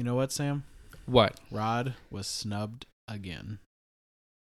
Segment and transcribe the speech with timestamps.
[0.00, 0.64] You know what, Sam?
[1.04, 1.38] What?
[1.50, 3.58] Rod was snubbed again.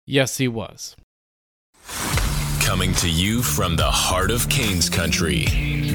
[0.07, 0.97] Yes, he was.
[2.63, 5.45] Coming to you from the heart of Canes country,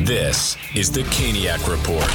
[0.03, 2.13] this is the Caniac Report.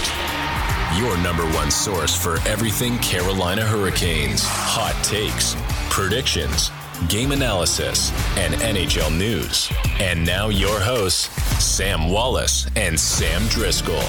[0.97, 5.57] Your number one source for everything Carolina Hurricanes, hot takes,
[5.91, 6.71] predictions,
[7.09, 9.69] game analysis, and NHL news.
[9.99, 11.27] And now your hosts,
[11.61, 14.05] Sam Wallace and Sam Driscoll.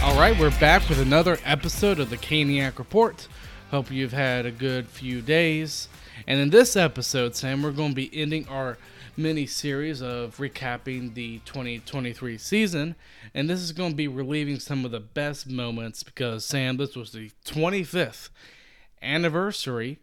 [0.00, 3.26] All right, we're back with another episode of the Caniac Report.
[3.70, 5.88] Hope you've had a good few days.
[6.26, 8.78] And in this episode, Sam, we're going to be ending our
[9.16, 12.94] mini series of recapping the 2023 season.
[13.34, 16.94] And this is going to be relieving some of the best moments because, Sam, this
[16.94, 18.30] was the 25th
[19.02, 19.98] anniversary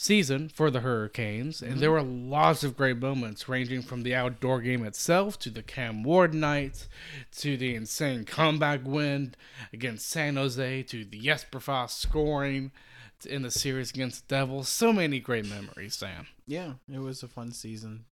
[0.00, 1.80] season for the Hurricanes, and mm-hmm.
[1.80, 6.02] there were lots of great moments, ranging from the outdoor game itself to the Cam
[6.02, 6.88] Ward night
[7.36, 9.34] to the insane comeback win
[9.74, 12.72] against San Jose to the Jesper scoring
[13.28, 14.70] in the series against the Devils.
[14.70, 16.26] So many great memories, Sam.
[16.46, 18.06] Yeah, it was a fun season.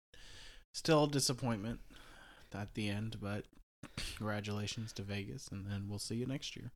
[0.73, 1.81] Still a disappointment
[2.55, 3.45] at the end, but
[4.17, 6.73] congratulations to Vegas, and then we'll see you next year.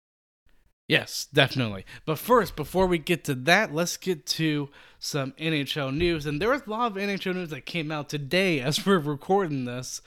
[0.88, 1.84] Yes, definitely.
[2.06, 6.24] But first, before we get to that, let's get to some NHL news.
[6.24, 9.66] And there was a lot of NHL news that came out today as we're recording
[9.66, 10.00] this.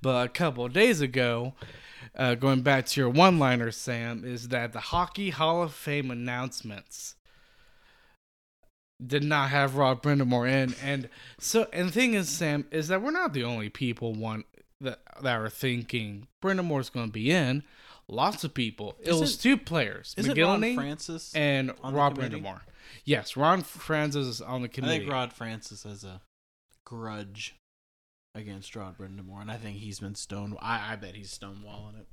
[0.00, 1.54] But a couple days ago,
[2.16, 6.10] uh, going back to your one liner, Sam, is that the Hockey Hall of Fame
[6.10, 7.16] announcements
[9.04, 10.74] did not have Rod Brind'Amour in.
[10.82, 14.46] And so, and the thing is, Sam, is that we're not the only people want
[14.80, 17.64] that, that are thinking Brind'Amour's going to be in
[18.08, 18.96] lots of people.
[19.00, 21.34] It Isn't- was two players, Ron Mogilny Francis?
[21.34, 22.16] and Rob?
[22.18, 22.60] Brind'Amour.
[23.04, 24.94] Yes, Ron Francis is on the committee.
[24.94, 26.20] I think Rod Francis has a
[26.84, 27.54] grudge
[28.34, 30.56] against Rod Brind'Amour, and I think he's been stone.
[30.60, 32.06] I, I bet he's stonewalling it.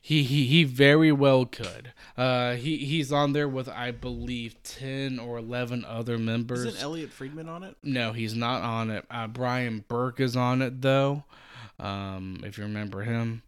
[0.00, 1.92] He he he very well could.
[2.16, 6.64] Uh, he he's on there with I believe ten or eleven other members.
[6.64, 7.76] Isn't Elliotte Friedman on it?
[7.82, 9.04] no, he's not on it.
[9.10, 11.24] Uh, Brian Burke is on it though.
[11.80, 13.42] Um, if you remember him,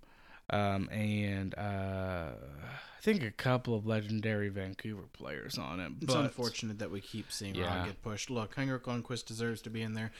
[0.53, 5.93] um, and uh, I think a couple of legendary Vancouver players on it.
[6.03, 7.79] It's unfortunate that we keep seeing Yeah.
[7.79, 8.31] Rod get pushed.
[8.31, 10.11] Look, Henrik Lundqvist deserves to be in there,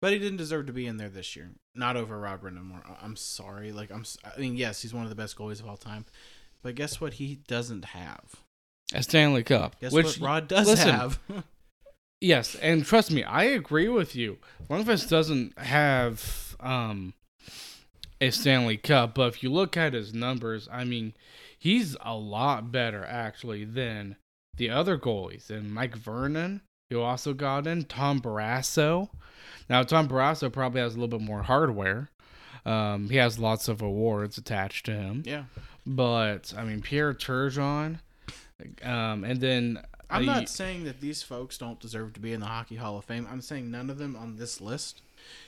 [0.00, 1.50] but he didn't deserve to be in there this year.
[1.74, 2.82] Not over Rod Brind'Amour.
[3.02, 3.72] I'm sorry.
[3.72, 4.04] Like I'm.
[4.24, 6.04] I mean, yes, he's one of the best goalies of all time,
[6.62, 7.14] but guess what?
[7.14, 8.34] He doesn't have.
[8.94, 10.20] a Stanley Cup, Guess which what?
[10.20, 11.18] Rod does listen, have.
[12.18, 14.38] Yes, and trust me, I agree with you.
[14.70, 17.12] Lundqvist doesn't have um,
[18.20, 21.14] a Stanley Cup, but if you look at his numbers, I mean,
[21.58, 24.16] he's a lot better actually than
[24.56, 25.50] the other goalies.
[25.50, 29.10] And Mike Vernon, who also got in, Tom Barrasso.
[29.68, 32.10] Now, Tom Barrasso probably has a little bit more hardware.
[32.64, 35.44] Um, he has lots of awards attached to him, yeah,
[35.86, 38.00] but I mean, Pierre Turgeon,
[38.82, 39.78] um, and then
[40.10, 42.98] I'm uh, not saying that these folks don't deserve to be in the Hockey Hall
[42.98, 43.28] of Fame.
[43.30, 45.02] I'm saying none of them on this list,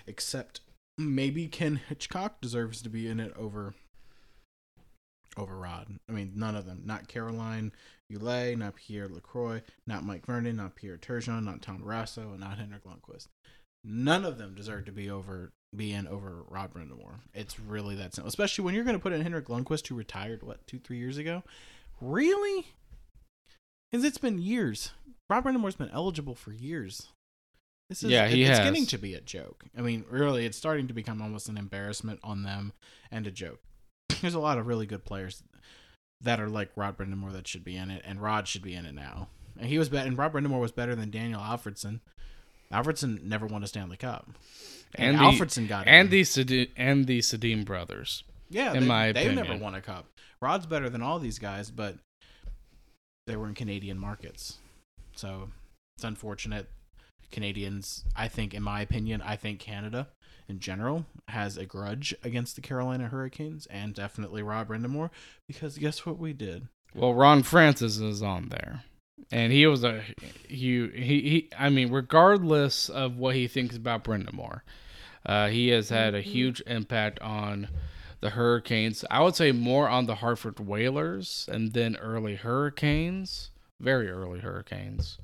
[0.06, 0.60] except
[0.98, 3.74] maybe Ken Hitchcock deserves to be in it over
[5.36, 5.98] over Rod.
[6.08, 6.82] I mean, none of them.
[6.84, 7.72] Not Caroline
[8.12, 12.58] Ouellette, not Pierre Lacroix, not Mike Vernon, not Pierre Turgeon, not Tom Rasso, and not
[12.58, 13.28] Henrik Lundqvist.
[13.84, 17.20] None of them deserve to be over be in over Rod Brind'Amour.
[17.34, 18.28] It's really that simple.
[18.28, 21.18] Especially when you're going to put in Henrik Lundqvist, who retired what two three years
[21.18, 21.42] ago.
[22.00, 22.66] Really?
[23.90, 24.92] Because it's been years.
[25.30, 27.08] Rob Brind'Amour's been eligible for years.
[27.88, 28.66] This is, Yeah, he it's has.
[28.68, 29.64] getting to be a joke.
[29.76, 32.72] I mean, really, it's starting to become almost an embarrassment on them
[33.10, 33.60] and a joke.
[34.20, 35.42] There's a lot of really good players
[36.20, 38.84] that are like Rod Brind'Amour that should be in it, and Rod should be in
[38.84, 39.28] it now.
[39.58, 42.00] And he was better, and Rob Brind'Amour was better than Daniel Alfredsson.
[42.72, 44.28] Alfredsson never won a Stanley Cup,
[44.94, 46.10] and, And the- Alfredsson got and in.
[46.10, 48.22] the Sedi- and the Sedin brothers.
[48.50, 50.06] Yeah, in they, my they've never won a cup.
[50.42, 51.96] Rod's better than all these guys, but
[53.26, 54.58] they were in Canadian markets,
[55.16, 55.50] so
[55.96, 56.68] it's unfortunate.
[57.30, 60.08] Canadians, I think, in my opinion, I think Canada
[60.48, 65.10] in general has a grudge against the Carolina Hurricanes and definitely Rob Brind'Amour
[65.46, 66.68] because guess what we did?
[66.94, 68.82] Well, Ron Francis is on there,
[69.30, 70.02] and he was a
[70.48, 74.62] he he, he I mean, regardless of what he thinks about Brind'Amour,
[75.26, 77.68] uh, he has had a huge impact on
[78.20, 79.04] the Hurricanes.
[79.10, 85.18] I would say more on the Hartford Whalers and then early Hurricanes, very early Hurricanes,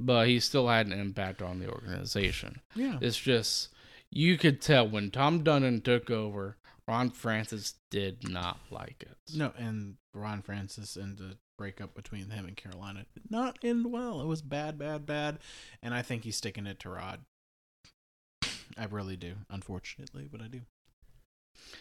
[0.00, 2.60] but he still had an impact on the organization.
[2.74, 3.68] Yeah, It's just
[4.10, 6.56] you could tell when Tom Dundon took over,
[6.88, 9.16] Ron Francis did not like it.
[9.34, 14.20] no, and Ron Francis and the breakup between him and Carolina did not end well.
[14.20, 15.38] It was bad, bad, bad,
[15.82, 17.20] and I think he's sticking it to Rod.
[18.78, 20.60] I really do, unfortunately, but I do.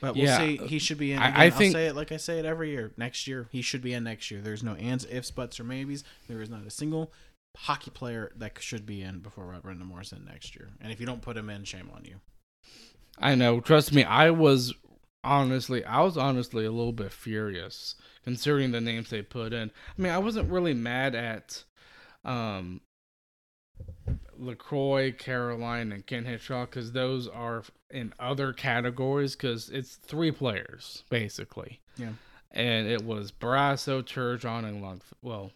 [0.02, 0.58] But we'll Yeah, see.
[0.58, 1.20] He should be in.
[1.20, 2.92] I- Again, I I, think- will say it like I say it every year.
[2.98, 4.42] Next year, he should be in next year.
[4.42, 6.04] There's no ands, ifs, buts, or maybes.
[6.28, 7.12] There is not a single
[7.58, 10.70] hockey player that should be in before Brendan in next year.
[10.82, 12.16] And if you don't put him in, shame on you.
[13.18, 13.60] I know.
[13.60, 14.74] Trust me, I was
[15.24, 19.72] honestly, I was honestly a little bit furious considering the names they put in.
[19.98, 21.64] I mean, I wasn't really mad at
[22.24, 22.82] um,
[24.38, 31.04] Lacroix, Caroline, and Ken Hitchcock because those are in other categories because it's three players
[31.10, 31.80] basically.
[31.98, 32.14] Yeah.
[32.52, 35.02] And it was Barrasso, Turgeon, and Lung.
[35.22, 35.52] Well,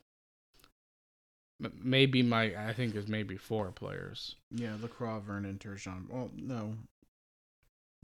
[1.81, 4.35] maybe my I think is maybe four players.
[4.51, 6.09] Yeah, Lacroix, Vernon, Turgeon.
[6.09, 6.75] Well, no.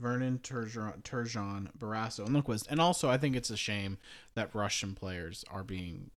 [0.00, 2.66] Vernon, Turgeon, Turgeon Barrasso, and Lundqvist.
[2.70, 3.98] And also, I think it's a shame
[4.34, 6.10] that Russian players are being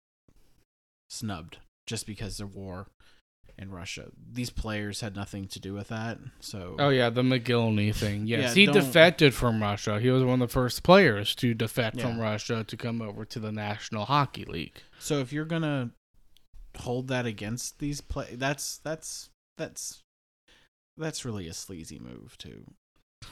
[1.10, 2.88] snubbed just because of war
[3.58, 4.06] in Russia.
[4.32, 6.18] These players had nothing to do with that.
[6.40, 8.26] So, Oh yeah, the Mogilny thing.
[8.26, 10.00] Yes, Yeah, he don't- defected from Russia.
[10.00, 13.40] He was one of the first players to defect from Russia to come over to
[13.40, 14.82] the National Hockey League.
[14.98, 15.92] so if you're gonna
[16.78, 20.02] hold that against these play, that's that's that's
[20.98, 22.66] that's really a sleazy move too.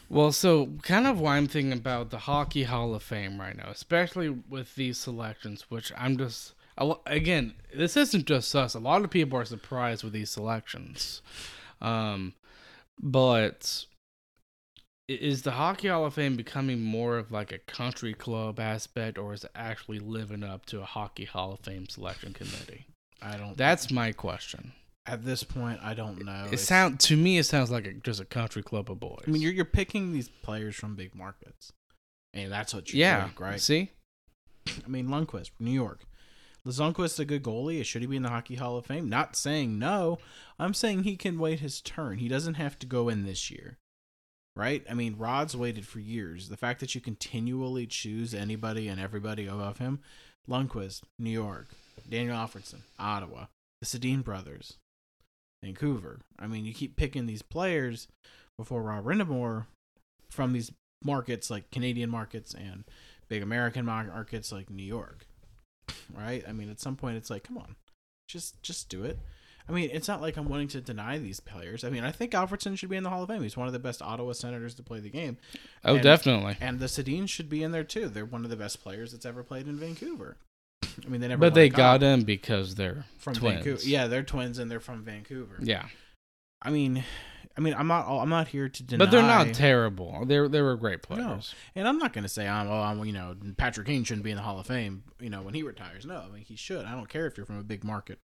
[0.09, 3.69] Well, so kind of why I'm thinking about the Hockey Hall of Fame right now,
[3.69, 6.53] especially with these selections, which I'm just
[7.05, 8.73] again, this isn't just us.
[8.73, 11.21] A lot of people are surprised with these selections,
[11.81, 12.33] um,
[13.01, 13.85] but
[15.07, 19.33] is the Hockey Hall of Fame becoming more of like a country club aspect, or
[19.33, 22.85] is it actually living up to a Hockey Hall of Fame selection committee?
[23.21, 23.55] I don't.
[23.57, 24.73] That's my question.
[25.05, 26.43] at this point, I don't know.
[26.45, 29.23] It It's- sound to me, it sounds like a, just a country club of boys.
[29.27, 31.71] I mean, you're you're picking these players from big markets,
[32.33, 33.59] and that's what you're yeah, doing, right?
[33.61, 33.91] See,
[34.67, 36.01] I mean, Lundqvist, New York.
[36.65, 37.83] Lundqvist a good goalie.
[37.83, 39.09] Should he be in the Hockey Hall of Fame?
[39.09, 40.19] Not saying no.
[40.59, 42.19] I'm saying he can wait his turn.
[42.19, 43.79] He doesn't have to go in this year,
[44.55, 44.85] right?
[44.87, 46.49] I mean, Rod's waited for years.
[46.49, 49.99] The fact that you continually choose anybody and everybody above him,
[50.47, 51.69] Lundqvist, New York,
[52.09, 53.45] Daniel Alfredsson, Ottawa,
[53.81, 54.75] the Sedin brothers,
[55.63, 56.19] Vancouver.
[56.39, 58.07] I mean, you keep picking these players
[58.57, 59.65] before Rob Brind'Amour
[60.29, 60.71] from these
[61.03, 62.83] markets like Canadian markets and
[63.27, 65.25] big American markets like New York,
[66.13, 66.43] right?
[66.47, 67.75] I mean, at some point, it's like, come on,
[68.27, 69.19] just just do it.
[69.69, 71.83] I mean, it's not like I'm wanting to deny these players.
[71.83, 73.43] I mean, I think Alfredsson should be in the Hall of Fame.
[73.43, 75.37] He's one of the best Ottawa Senators to play the game,
[75.85, 76.57] oh, And- definitely.
[76.59, 78.09] and the Sedins should be in there too.
[78.09, 80.35] They're one of the best players that's ever played in Vancouver.
[81.05, 81.39] I mean, they never.
[81.39, 83.55] But they got in because they're from twins.
[83.57, 83.81] Vancouver.
[83.83, 85.57] Yeah, they're twins and they're from Vancouver.
[85.61, 85.85] yeah.
[86.61, 87.03] I mean,
[87.57, 88.07] I mean, I'm not.
[88.07, 89.03] I'm not here to deny.
[89.05, 90.25] But they're not terrible.
[90.25, 91.53] They they were great players.
[91.75, 94.31] And I'm not going to say, I'm, oh, I'm, you know, Patrick Kane shouldn't be
[94.31, 96.05] in the Hall of Fame, you know, when he retires.
[96.05, 96.85] No, I mean, he should.
[96.85, 98.19] I don't care if you're from a big market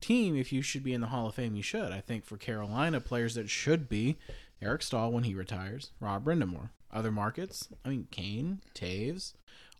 [0.00, 0.36] team.
[0.36, 1.92] If you should be in the Hall of Fame, you should.
[1.92, 4.16] I think for Carolina, players that should be
[4.60, 6.70] Eric Staal when he retires, Rob Brind'Amour.
[6.92, 9.32] Other markets, I mean, Kane, Toews,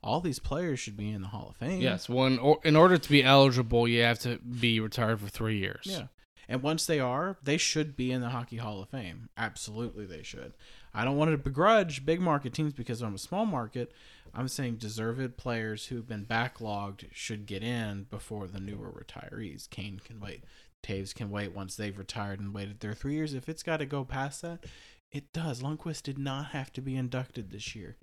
[0.04, 1.80] all these players should be in the Hall of Fame.
[1.80, 5.58] Yes, one or, in order to be eligible, you have to be retired for three
[5.58, 5.84] years.
[5.84, 6.06] Yeah.
[6.46, 9.30] And once they are, they should be in the Hockey Hall of Fame.
[9.36, 10.52] Absolutely, they should.
[10.92, 13.92] I don't want to begrudge big market teams because I'm a small market.
[14.34, 19.70] I'm saying deserved players who've been backlogged should get in before the newer retirees.
[19.70, 20.44] Kane can wait.
[20.82, 23.32] Toews can wait once they've retired and waited their three years.
[23.32, 24.66] If it's got to go past that,
[25.10, 25.62] it does.
[25.62, 27.96] Lundqvist did not have to be inducted this year.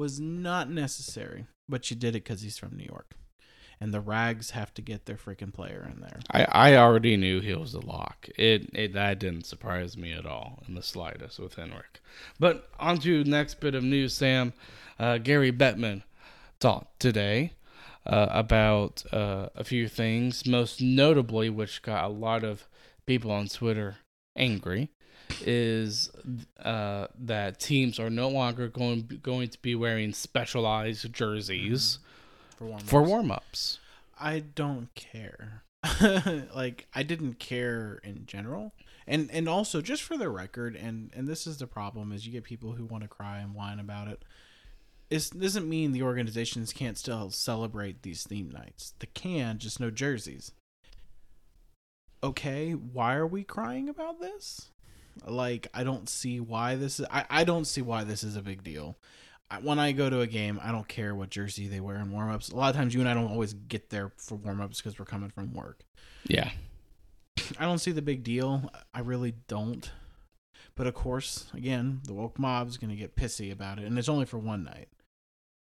[0.00, 3.12] Was not necessary, but you did it because he's from New York.
[3.82, 6.20] And the Rags have to get their freaking player in there.
[6.30, 8.26] I, I already knew he was a lock.
[8.34, 12.00] It it that didn't surprise me at all in the slightest with Henrik.
[12.38, 14.54] But on to next bit of news, Sam.
[14.98, 16.02] Uh, Gary Bettman
[16.60, 17.52] talked today
[18.06, 22.66] uh, about uh, a few things, most notably, which got a lot of
[23.04, 23.98] people on Twitter
[24.34, 24.92] angry,
[25.46, 26.10] is
[26.62, 31.98] uh, that teams are no longer going going to be wearing specialized jerseys
[32.56, 33.78] For warm for warm ups.
[34.18, 35.62] I don't care.
[36.54, 38.74] like I didn't care in general.
[39.06, 42.32] And and also just for the record and and this is the problem is you
[42.32, 44.22] get people who want to cry and whine about it.
[45.08, 48.94] It doesn't mean the organizations can't still celebrate these theme nights.
[49.00, 50.52] They can, just no jerseys.
[52.22, 54.70] Okay, why are we crying about this?
[55.26, 58.42] Like I don't see why this is I, I don't see why this is a
[58.42, 58.96] big deal.
[59.50, 62.12] I, when I go to a game, I don't care what jersey they wear in
[62.12, 62.50] warm-ups.
[62.50, 65.06] A lot of times you and I don't always get there for warm-ups because we're
[65.06, 65.84] coming from work.
[66.26, 66.50] Yeah.
[67.58, 68.70] I don't see the big deal.
[68.94, 69.90] I really don't.
[70.76, 74.08] But of course, again, the woke mob's going to get pissy about it, and it's
[74.08, 74.88] only for one night.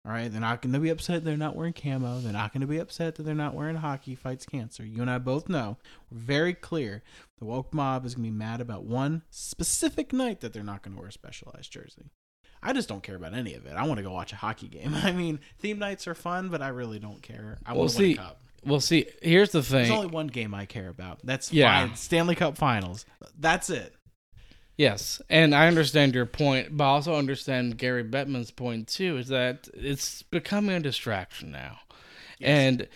[0.09, 2.21] All right, they're not going to be upset they're not wearing camo.
[2.21, 4.83] They're not going to be upset that they're not wearing hockey fights cancer.
[4.83, 5.77] You and I both know,
[6.11, 7.03] we're very clear,
[7.39, 10.81] the woke mob is going to be mad about one specific night that they're not
[10.83, 12.11] going to wear a specialized jersey.
[12.63, 13.75] I just don't care about any of it.
[13.77, 14.95] I want to go watch a hockey game.
[14.95, 17.59] I mean, theme nights are fun, but I really don't care.
[17.67, 18.41] I Well, want to win see, a cup.
[18.65, 19.81] Well, see, here's the thing.
[19.85, 21.21] There's only one game I care about.
[21.23, 21.87] That's Yeah.
[21.87, 21.97] fine.
[21.97, 23.05] Stanley Cup Finals.
[23.39, 23.95] That's it.
[24.79, 29.19] Yes, and I understand your point, but I also understand Gary Bettman's point too.
[29.19, 31.81] Is that it's becoming a distraction now,
[32.41, 32.87] and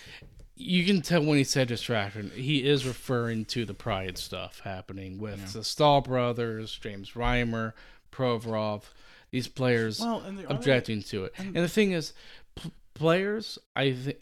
[0.54, 5.18] you can tell when he said distraction, he is referring to the pride stuff happening
[5.18, 7.72] with the Staal brothers, James Reimer,
[8.12, 8.84] Provorov,
[9.32, 11.32] these players Well, and only- objecting to it.
[11.36, 12.12] And the thing is,
[12.54, 14.18] p- players, I think,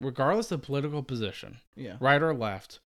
[0.00, 1.96] regardless of political position, Yeah.
[2.00, 2.80] right or left,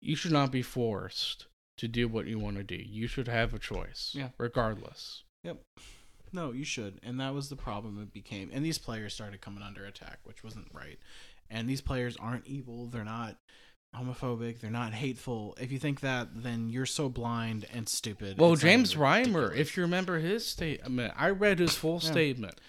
[0.00, 1.46] you should not be forced
[1.78, 2.76] to do what you want to do.
[2.76, 4.30] You should have a choice, Yeah.
[4.38, 5.24] regardless.
[5.44, 5.62] Yep.
[6.32, 7.00] No, you should.
[7.02, 8.50] And that was the problem it became.
[8.52, 10.98] And these players started coming under attack, which wasn't right.
[11.48, 12.86] And these players aren't evil.
[12.86, 13.38] They're not
[13.96, 14.60] homophobic.
[14.60, 15.56] They're not hateful.
[15.58, 18.38] If you think that, then you're so blind and stupid.
[18.38, 22.10] Well, It's James Reimer, if you remember his statement, I read his full Yeah.
[22.10, 22.60] statement.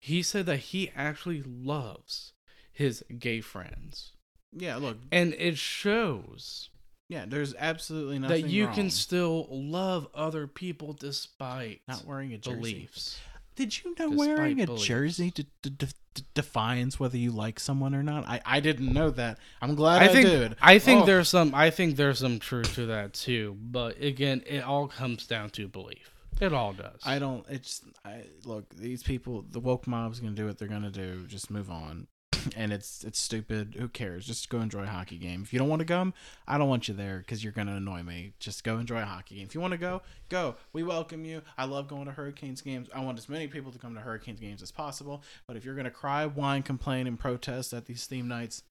[0.00, 2.32] He said that he actually loves
[2.72, 4.12] his gay friends.
[4.52, 4.98] Yeah, look.
[5.12, 6.70] And it shows
[7.08, 8.74] Yeah, there's absolutely nothing that you wrong.
[8.74, 12.56] can still love other people despite not wearing a jersey.
[12.56, 13.18] beliefs.
[13.54, 14.84] Did you know Despite wearing a beliefs.
[14.86, 18.26] jersey d- d- d- d- defines whether you like someone or not?
[18.28, 19.38] I, I didn't know that.
[19.62, 20.56] I'm glad I, I think did.
[20.60, 21.06] I think Oh.
[21.06, 23.56] there's some I think there's some truth to that too.
[23.60, 26.12] But again, it all comes down to belief.
[26.38, 27.00] It all does.
[27.04, 27.46] I don't.
[27.48, 28.68] It's I look.
[28.74, 31.24] These people, the woke mob's gonna do what they're gonna do.
[31.26, 32.08] Just move on.
[32.54, 33.76] And it's it's stupid.
[33.78, 34.26] Who cares?
[34.26, 35.42] Just go enjoy a hockey game.
[35.42, 36.14] If you don't want to come,
[36.46, 38.34] I don't want you there because you're gonna annoy me.
[38.38, 39.46] Just go enjoy a hockey game.
[39.46, 40.56] If you want to go, go.
[40.72, 41.42] We welcome you.
[41.56, 42.88] I love going to Hurricanes games.
[42.94, 45.22] I want as many people to come to Hurricanes games as possible.
[45.46, 48.62] But if you're gonna cry, whine, complain, and protest at these theme nights,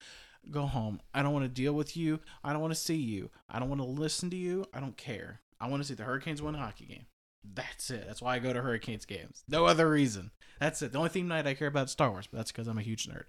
[0.50, 1.00] go home.
[1.14, 2.20] I don't want to deal with you.
[2.44, 3.30] I don't want to see you.
[3.48, 4.66] I don't want to listen to you.
[4.72, 5.40] I don't care.
[5.60, 7.06] I want to see the Hurricanes win a hockey game.
[7.54, 8.04] That's it.
[8.06, 9.42] That's why I go to Hurricanes games.
[9.48, 10.30] No other reason.
[10.60, 10.92] That's it.
[10.92, 12.82] The only theme night I care about is Star Wars, but that's because I'm a
[12.82, 13.24] huge nerd.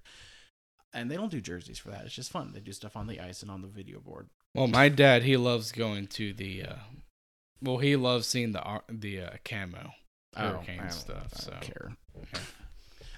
[0.94, 2.06] And they don't do jerseys for that.
[2.06, 2.52] It's just fun.
[2.54, 4.28] They do stuff on the ice and on the video board.
[4.56, 6.64] well, my dad he loves going to the.
[6.64, 6.76] Uh,
[7.62, 9.92] well, he loves seeing the ar- the uh, camo
[10.36, 11.28] hurricane I don't- stuff.
[11.34, 11.92] I so don't care.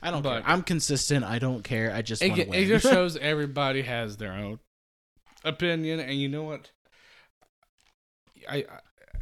[0.02, 0.52] I don't But- care.
[0.52, 1.24] I'm consistent.
[1.26, 1.94] I don't care.
[1.94, 2.60] I just it, want to ge- win.
[2.64, 4.60] it just shows everybody has their own
[5.44, 6.72] opinion, and you know what?
[8.50, 8.66] I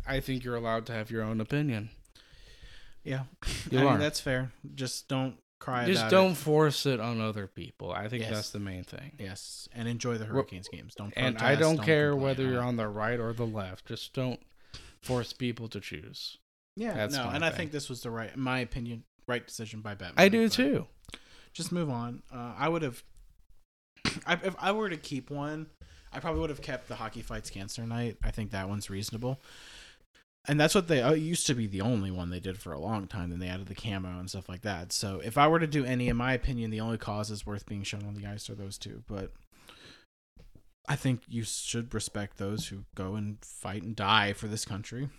[0.07, 1.89] I- think you're allowed to have your own opinion.
[3.03, 3.23] yeah,
[3.69, 3.97] You I mean, are.
[3.97, 4.51] that's fair.
[4.75, 5.85] Just don't cry.
[5.85, 6.37] Just don't It.
[6.37, 7.91] force it on other people.
[7.91, 8.31] I think Yes.
[8.33, 9.13] that's the main thing.
[9.19, 10.93] Yes, and enjoy the Hurricanes games.
[10.95, 11.13] Don't.
[11.15, 13.87] And I protest, don't care complain whether you're on the right or the left.
[13.87, 14.39] Just don't
[15.01, 16.37] force people to choose.
[16.75, 19.81] Yeah, That's no, and I think this was the right, in my opinion, right decision
[19.81, 20.13] by Bettman.
[20.17, 20.85] I do too.
[21.53, 22.21] Just move on.
[22.31, 23.03] Uh, I would have,
[24.27, 25.67] I, if I were to keep one,
[26.13, 28.17] I probably would have kept the hockey fights cancer night.
[28.23, 29.41] I think that one's reasonable,
[30.47, 32.79] and that's what they uh, used to be the only one they did for a
[32.79, 33.29] long time.
[33.29, 34.93] Then they added the camo and stuff like that.
[34.93, 37.83] So if I were to do any, in my opinion, the only causes worth being
[37.83, 39.03] shown on the ice are those two.
[39.07, 39.31] But
[40.87, 45.09] I think you should respect those who go and fight and die for this country.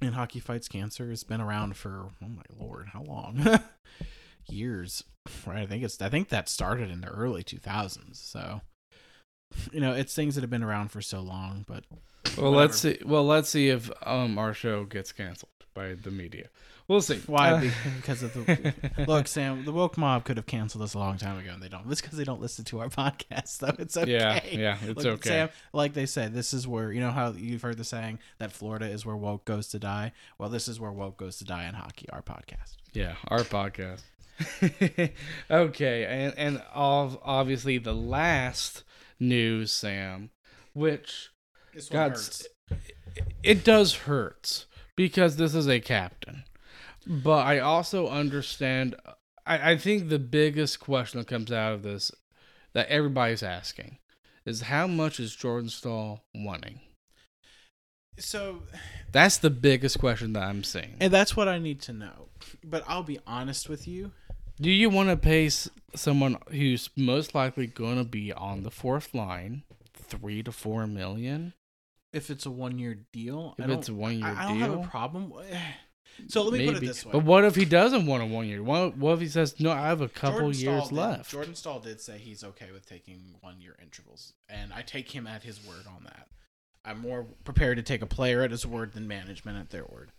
[0.00, 3.44] And hockey fights cancer has been around for oh my lord, how long?
[4.48, 5.02] Years,
[5.44, 5.58] right?
[5.58, 8.14] I think it's I think that started in the early 2000s.
[8.14, 8.60] So,
[9.72, 11.64] you know, it's things that have been around for so long.
[11.66, 11.84] But
[12.38, 12.98] Well, let's see.
[13.04, 16.48] Well, let's see if um our show gets canceled by the media.
[16.90, 17.20] We'll see.
[17.26, 17.52] why?
[17.52, 18.74] Uh, because of the
[19.06, 19.64] look, Sam.
[19.64, 21.88] The woke mob could have canceled us a long time ago, and they don't.
[21.88, 23.58] It's because they don't listen to our podcast.
[23.58, 24.10] Though it's okay.
[24.10, 25.28] Yeah, yeah, it's Look, okay.
[25.28, 28.50] Sam, like they said, this is where you know how you've heard the saying that
[28.50, 30.10] Florida is where woke goes to die.
[30.36, 32.08] Well, this is where woke goes to die in hockey.
[32.10, 32.74] Our podcast.
[32.92, 34.02] Yeah, our podcast.
[35.50, 38.82] okay, and and obviously the last
[39.20, 40.30] news, Sam,
[40.72, 41.30] which
[41.72, 42.18] This God,
[43.42, 46.44] it does hurt because this is a captain.
[47.06, 48.96] But I also understand.
[49.46, 52.12] I, I think the biggest question that comes out of this
[52.74, 53.98] that everybody's asking
[54.44, 56.80] is how much is Jordan Staal wanting?
[58.18, 58.62] So,
[59.12, 60.96] That's the biggest question that I'm seeing.
[61.00, 62.28] and that's what I need to know.
[62.62, 64.12] But I'll be honest with you.
[64.60, 68.70] Do you want to pay s- someone who's most likely going to be on the
[68.70, 69.62] fourth line
[69.94, 71.54] three to four million?
[72.12, 74.82] If it's a one-year deal, If it's a one-year I, I don't have deal?
[74.82, 75.32] a problem.
[76.28, 77.12] So let me put it this way.
[77.12, 78.62] But what if he doesn't want a one year?
[78.62, 79.70] What, what if he says no?
[79.70, 81.30] I have a couple Jordan years Staal did- left.
[81.30, 85.44] Jordan Staal did say he's okay with taking one-year intervals, and I take him at
[85.44, 86.28] his word on that.
[86.84, 90.10] I'm more prepared to take a player at his word than management at their word.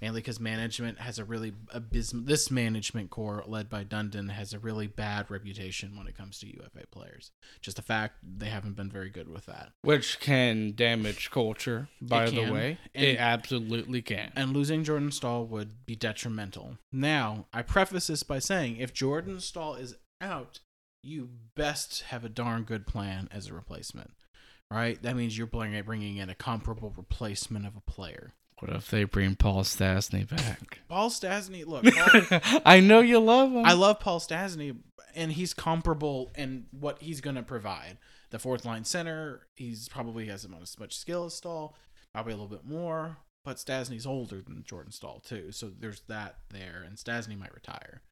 [0.00, 2.24] Mainly because management has a really abysmal.
[2.24, 6.46] This management core, led by Dundon, has a really bad reputation when it comes to
[6.46, 7.32] UFA players.
[7.60, 9.72] Just a fact, they haven't been very good with that.
[9.82, 12.78] Which can damage culture, by the way.
[12.94, 14.32] And- it absolutely can.
[14.36, 16.78] And losing Jordan Staal would be detrimental.
[16.92, 20.60] Now, I preface this by saying if Jordan Staal is out,
[21.02, 24.12] you best have a darn good plan as a replacement.
[24.70, 25.02] Right?
[25.02, 28.34] That means you're bringing bringing in a comparable replacement of a player.
[28.60, 30.80] What if they bring Paul Stastny back?
[30.88, 31.84] Paul Stastny, look,
[32.40, 33.64] Paul, I know you love him.
[33.64, 34.76] I love Paul Stastny,
[35.14, 37.98] and he's comparable in what he's going to provide.
[38.30, 41.76] The fourth line center, he's probably has as much skill as Staal,
[42.12, 43.18] probably a little bit more.
[43.44, 48.02] But Stastny's older than Jordan Staal too, so there's that there, and Stastny might retire.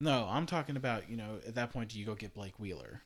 [0.00, 3.02] No, I'm talking about you know at that point do you go get Blake Wheeler,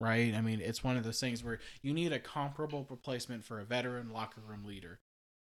[0.00, 0.34] right?
[0.34, 3.64] I mean it's one of those things where you need a comparable replacement for a
[3.64, 4.98] veteran locker room leader.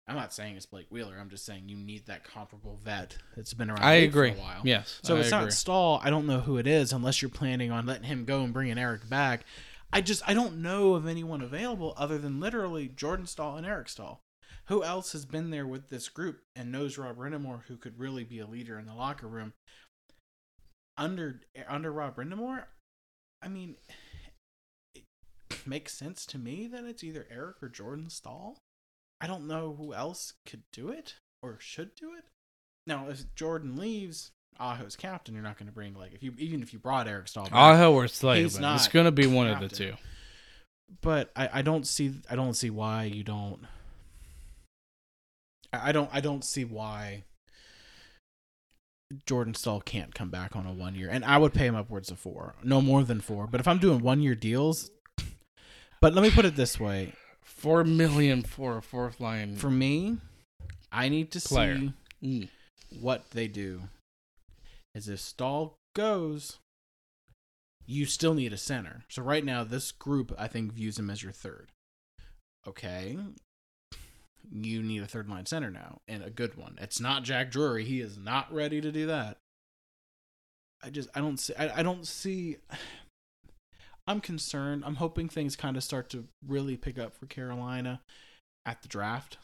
[0.07, 1.17] I'm not saying it's Blake Wheeler.
[1.19, 3.83] I'm just saying you need that comparable vet that's been around.
[3.83, 4.31] I agree.
[4.31, 4.61] For a while.
[4.63, 4.99] Yes.
[5.03, 5.39] So I it's agree.
[5.39, 5.99] not Staal.
[6.03, 8.77] I don't know who it is unless you're planning on letting him go and bringing
[8.77, 9.45] Eric back.
[9.91, 13.89] I just I don't know of anyone available other than literally Jordan Staal and Eric
[13.89, 14.21] Staal.
[14.65, 18.23] Who else has been there with this group and knows Rob Brind'Amour who could really
[18.23, 19.53] be a leader in the locker room?
[20.97, 22.65] Under under Rob Brind'Amour,
[23.41, 23.75] I mean,
[24.93, 25.03] it
[25.65, 28.57] makes sense to me that it's either Eric or Jordan Staal.
[29.21, 32.25] I don't know who else could do it or should do it.
[32.87, 35.33] Now, if Jordan leaves, Aho's captain.
[35.33, 37.49] You're not going to bring like if you even if you brought Eric Staal.
[37.51, 38.63] Aho or Slavin.
[38.63, 39.93] It's going to be one of the two.
[41.01, 43.59] but I, I don't see I don't see why you don't.
[45.73, 47.23] I I don't I don't see why
[49.25, 52.09] Jordan Staal can't come back on a one year, and I would pay him upwards
[52.09, 53.47] of four, no more than four.
[53.47, 54.89] But if I'm doing one year deals,
[56.01, 57.13] but let me put it this way:
[57.65, 59.55] Four million for a fourth line.
[59.55, 60.17] for me,
[60.91, 61.77] I need to Player.
[61.79, 61.93] see
[62.23, 62.49] Mm.
[63.01, 63.89] what they do.
[64.93, 66.59] Is if Staal goes,
[67.87, 69.03] you still need a center.
[69.09, 71.71] So right now, this group I think views him as your third.
[72.67, 73.17] Okay,
[74.51, 76.77] you need a third line center now and a good one.
[76.79, 77.83] It's not Jack Drury.
[77.83, 79.37] He is not ready to do that.
[80.83, 82.57] I just I don't see I, I don't see.
[84.07, 84.83] I'm concerned.
[84.85, 88.01] I'm hoping things kind of start to really pick up for Carolina
[88.65, 89.37] at the draft.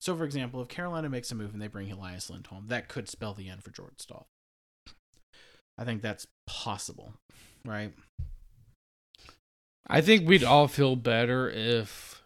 [0.00, 3.08] So, for example, if Carolina makes a move and they bring Elias Lindholm, that could
[3.08, 4.26] spell the end for Jordan Staal.
[5.78, 7.14] I think that's possible,
[7.64, 7.92] right?
[9.86, 12.22] I think we'd all feel better if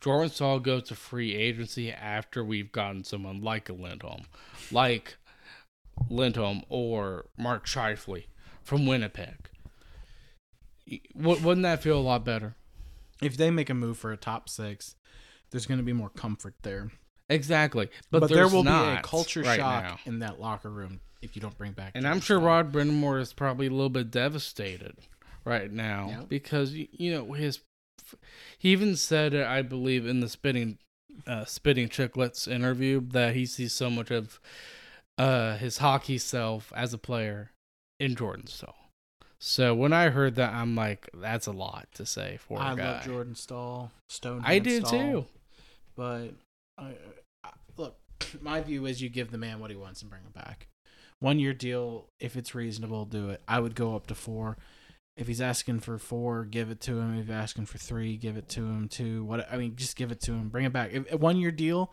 [0.00, 4.22] Jordan Staal goes to free agency after we've gotten someone like a Lindholm,
[4.70, 5.16] like
[6.10, 8.24] Lindholm or Mark Scheifele
[8.62, 9.50] from Winnipeg.
[11.14, 12.56] Wou- Wouldn't that feel a lot better?
[13.22, 14.96] If they make a move for a top six,
[15.50, 16.90] there's going to be more comfort there.
[17.28, 19.98] Exactly, but, But, there will be a culture right shock now.
[20.04, 21.92] in that locker room if you don't bring back.
[21.94, 22.46] And Jordan I'm sure Staal.
[22.46, 24.96] Rod Brind'Amour is probably a little bit devastated
[25.44, 27.60] right now because you know his.
[28.58, 30.76] He even said, I believe, in the spitting,
[31.26, 34.38] uh, spitting Chiclets interview that he sees so much of
[35.16, 37.52] uh, his hockey self as a player
[37.98, 38.74] in Jordan Staal.
[39.46, 42.74] So when I heard that, I'm like, that's a lot to say for a I
[42.74, 42.92] guy.
[42.92, 44.40] love Jordan Staal, Stone.
[44.42, 45.26] I do too.
[45.94, 46.30] But
[46.78, 46.94] I,
[47.44, 47.98] I, look,
[48.40, 50.68] my view is you give the man what he wants and bring him back.
[51.20, 53.42] One year deal, if it's reasonable, do it.
[53.46, 54.56] I would go up to four.
[55.18, 57.18] If he's asking for four, give it to him.
[57.18, 58.88] If he's asking for three, give it to him.
[58.88, 60.48] Two, what I mean, just give it to him.
[60.48, 60.90] Bring it back.
[60.94, 61.92] If a one year deal,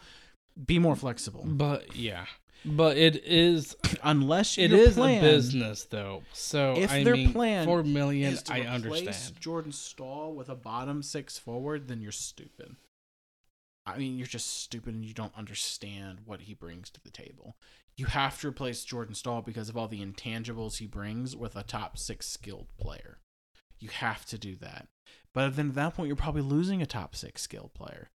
[0.65, 1.43] be more flexible.
[1.45, 2.27] But yeah,
[2.65, 6.23] but it is Unless it your plan a business though.
[6.33, 9.39] So If I their mean, plan four million, is to I understand.
[9.39, 12.75] Jordan Staal with a bottom six forward, then you're stupid.
[13.85, 17.55] I mean, you're just stupid and you don't understand what he brings to the table.
[17.97, 21.63] You have to replace Jordan Staal because of all the intangibles he brings with a
[21.63, 23.17] top six skilled player.
[23.79, 24.87] You have to do that.
[25.33, 28.09] But then at that point, you're probably losing a top six skilled player.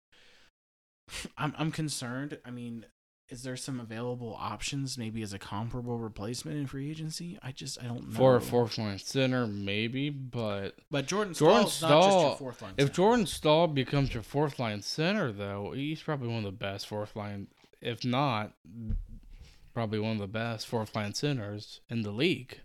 [1.38, 2.38] I'm I'm concerned.
[2.44, 2.86] I mean,
[3.28, 7.38] is there some available options maybe as a comparable replacement in free agency?
[7.42, 8.16] I just I don't know.
[8.16, 12.36] For a fourth line center, maybe, but But Jordan Jordan Staal's not just your Staal-
[12.36, 12.74] fourth line.
[12.76, 12.92] if center.
[12.94, 17.16] Jordan Staal becomes your fourth line center, though, he's probably one of the best fourth
[17.16, 17.48] line,
[17.80, 18.52] if not,
[19.74, 22.60] probably one of the best fourth line centers in the league.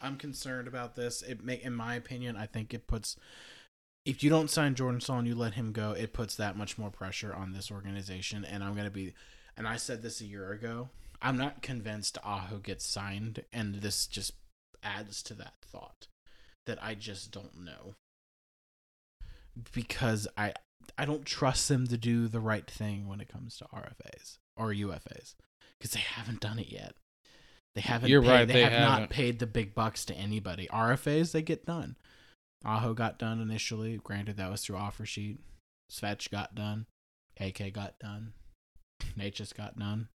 [0.00, 1.22] I'm concerned about this.
[1.22, 3.16] It may, in my opinion, I think it puts.
[4.04, 6.78] If you don't sign Jordan Staal and you let him go, it puts that much
[6.78, 8.44] more pressure on this organization.
[8.44, 9.12] And I'm gonna be,
[9.58, 10.88] and I said this a year ago.
[11.20, 14.32] I'm not convinced Aho gets signed, and this just
[14.82, 16.06] adds to that thought
[16.64, 17.94] that I just don't know
[19.72, 20.52] because I
[20.96, 24.68] I don't trust them to do the right thing when it comes to RFAs or
[24.72, 25.34] UFAs.
[25.78, 26.94] because they haven't done it yet.
[27.74, 28.08] They haven't.
[28.08, 29.10] You're paid, right, They, they have not haven't.
[29.10, 30.68] paid the big bucks to anybody.
[30.72, 31.96] RFAs they get done.
[32.64, 33.98] Aho got done initially.
[34.02, 35.38] Granted, that was through offer sheet.
[35.90, 36.86] Svech got done.
[37.40, 38.32] AK got done.
[39.18, 40.08] Necas got none.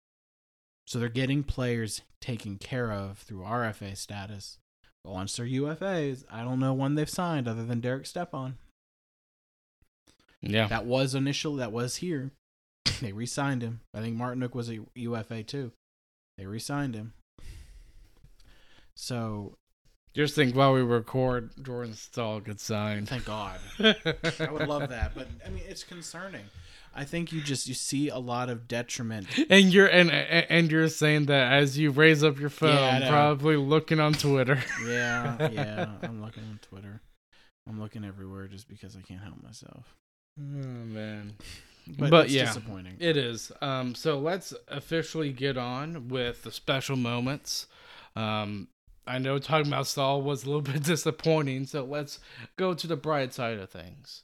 [0.87, 4.57] So they're getting players taken care of through RFA status.
[5.03, 8.57] But once they're UFAs, I don't know when they've signed other than Derek Stepan.
[10.41, 10.67] Yeah.
[10.67, 11.55] That was initial.
[11.55, 12.31] That was here.
[13.01, 13.81] They re-signed him.
[13.93, 15.71] I think Martinook was a UFA too.
[16.37, 17.13] They re-signed him.
[18.95, 19.55] So
[20.13, 23.09] Just think while we record, Jordan Staal gets signed.
[23.09, 23.59] thank God.
[23.79, 26.45] I would love that, but I mean, it's concerning.
[26.95, 29.27] I think you just you see a lot of detriment.
[29.49, 33.55] And you're and and you're saying that as you raise up your phone, Yeah, probably
[33.57, 34.61] looking on Twitter.
[34.85, 35.87] Yeah, yeah.
[36.03, 37.01] I'm looking on Twitter.
[37.67, 39.95] I'm looking everywhere just because I can't help myself.
[40.39, 41.33] Oh man.
[41.85, 42.45] But, But it's yeah.
[42.45, 42.95] disappointing.
[43.01, 43.51] It is.
[43.61, 47.67] Um, so let's officially get on with the special moments.
[48.15, 48.69] Um,
[49.05, 52.19] I know talking about Saul was a little bit disappointing, so let's
[52.57, 54.23] go to the bright side of things.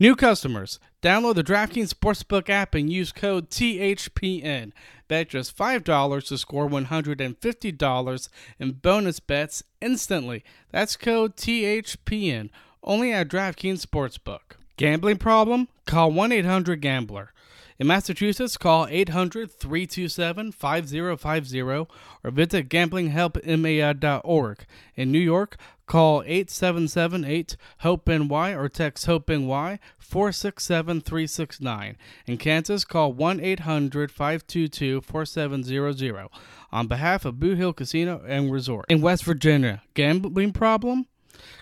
[0.00, 4.72] New customers, download the DraftKings Sportsbook app and use code THPN.
[5.06, 8.28] Bet just $5 to score $150
[8.58, 10.42] in bonus bets instantly.
[10.72, 12.50] That's code THPN,
[12.82, 14.56] only at DraftKings Sportsbook.
[14.76, 15.68] Gambling problem?
[15.86, 17.32] Call 1 800 Gambler.
[17.76, 21.86] In Massachusetts, call 800 327 5050 or
[22.26, 24.66] visit gamblinghelpma.org.
[24.94, 25.56] In New York,
[25.86, 31.96] call 877 8 HOPE NY or text HOPE NY 467 369.
[32.26, 36.28] In Kansas, call 1 800 522 4700
[36.70, 38.86] on behalf of Boot Hill Casino and Resort.
[38.88, 41.06] In West Virginia, gambling problem?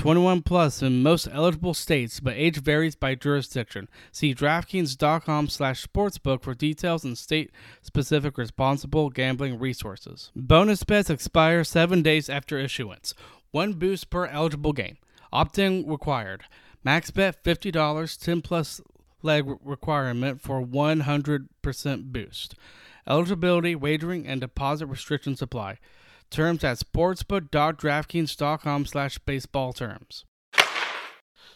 [0.00, 3.86] 21 plus in most eligible states, but age varies by jurisdiction.
[4.10, 10.32] See DraftKings.com slash sportsbook for details and state-specific responsible gambling resources.
[10.34, 13.12] Bonus bets expire seven days after issuance.
[13.50, 14.96] One boost per eligible game.
[15.34, 16.44] Opt-in required.
[16.82, 18.80] Max bet $50, 10 plus
[19.20, 22.54] leg requirement for 100% boost.
[23.06, 25.78] Eligibility, wagering, and deposit restrictions apply.
[26.30, 30.24] Terms at sportsbook.draftkings.com slash baseball terms.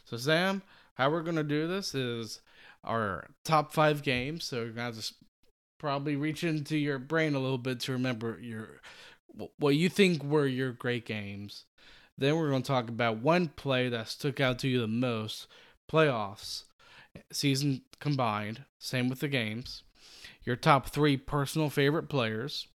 [0.05, 0.63] So, Sam,
[0.95, 2.41] how we're going to do this is
[2.83, 4.43] our top five games.
[4.45, 5.15] So, you're going to to
[5.79, 8.81] probably reach into your brain a little bit to remember your
[9.59, 11.65] what you think were your great games.
[12.17, 15.49] Then we're going to talk about one play that stuck out to you the most,
[15.91, 16.65] playoffs,
[17.33, 19.83] season combined, same with the games,
[20.45, 22.69] your top three personal favorite players,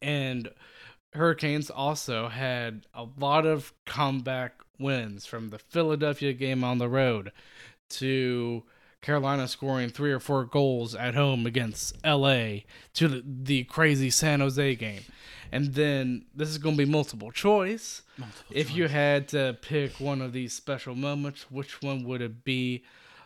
[0.00, 0.48] and
[1.14, 7.32] Hurricanes also had a lot of comeback wins from the Philadelphia game on the road
[7.90, 8.62] to
[9.02, 12.60] Carolina scoring three or four goals at home against LA
[12.94, 15.02] to the, the crazy San Jose game.
[15.50, 18.02] And then this is going to be multiple choice.
[18.50, 22.84] if you had to pick one of these special moments, which one would it be?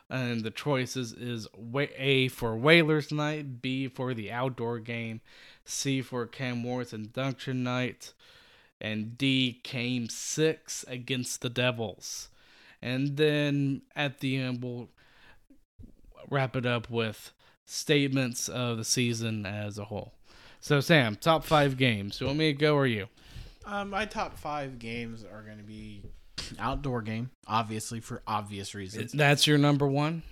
[0.09, 5.21] And the choices is A for Whalers night, B for the outdoor game,
[5.65, 8.13] C for Cam Ward's induction night,
[8.81, 12.29] and D came six against the Devils.
[12.81, 14.89] And then at the end, we'll
[16.31, 17.33] wrap it up with
[17.65, 20.13] statements of the season as a whole.
[20.61, 22.21] So, Sam, top five games.
[22.21, 23.09] You want me to go or you?
[23.65, 26.03] Um, my top five games are going to be
[26.59, 29.13] outdoor game, obviously for obvious reasons.
[29.13, 30.23] That's your number one?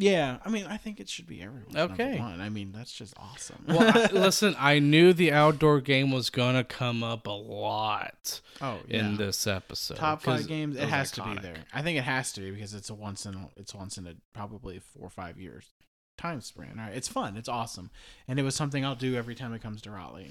[0.00, 1.76] yeah, I mean, I think it should be everyone.
[1.76, 2.18] Okay.
[2.18, 2.40] one.
[2.40, 3.64] I mean, that's just awesome.
[3.68, 8.78] Well, I, listen, I knew the outdoor game was gonna come up a lot oh,
[8.88, 9.00] yeah.
[9.00, 9.98] in this episode.
[9.98, 11.56] top five games, it has to be there.
[11.74, 14.06] I think it has to be because it's a once in a, it's once in
[14.06, 15.70] a probably four or five years
[16.16, 16.78] time span.
[16.78, 17.90] All right, it's fun, it's awesome,
[18.26, 20.30] and it was something I'll do every time it comes to Raleigh.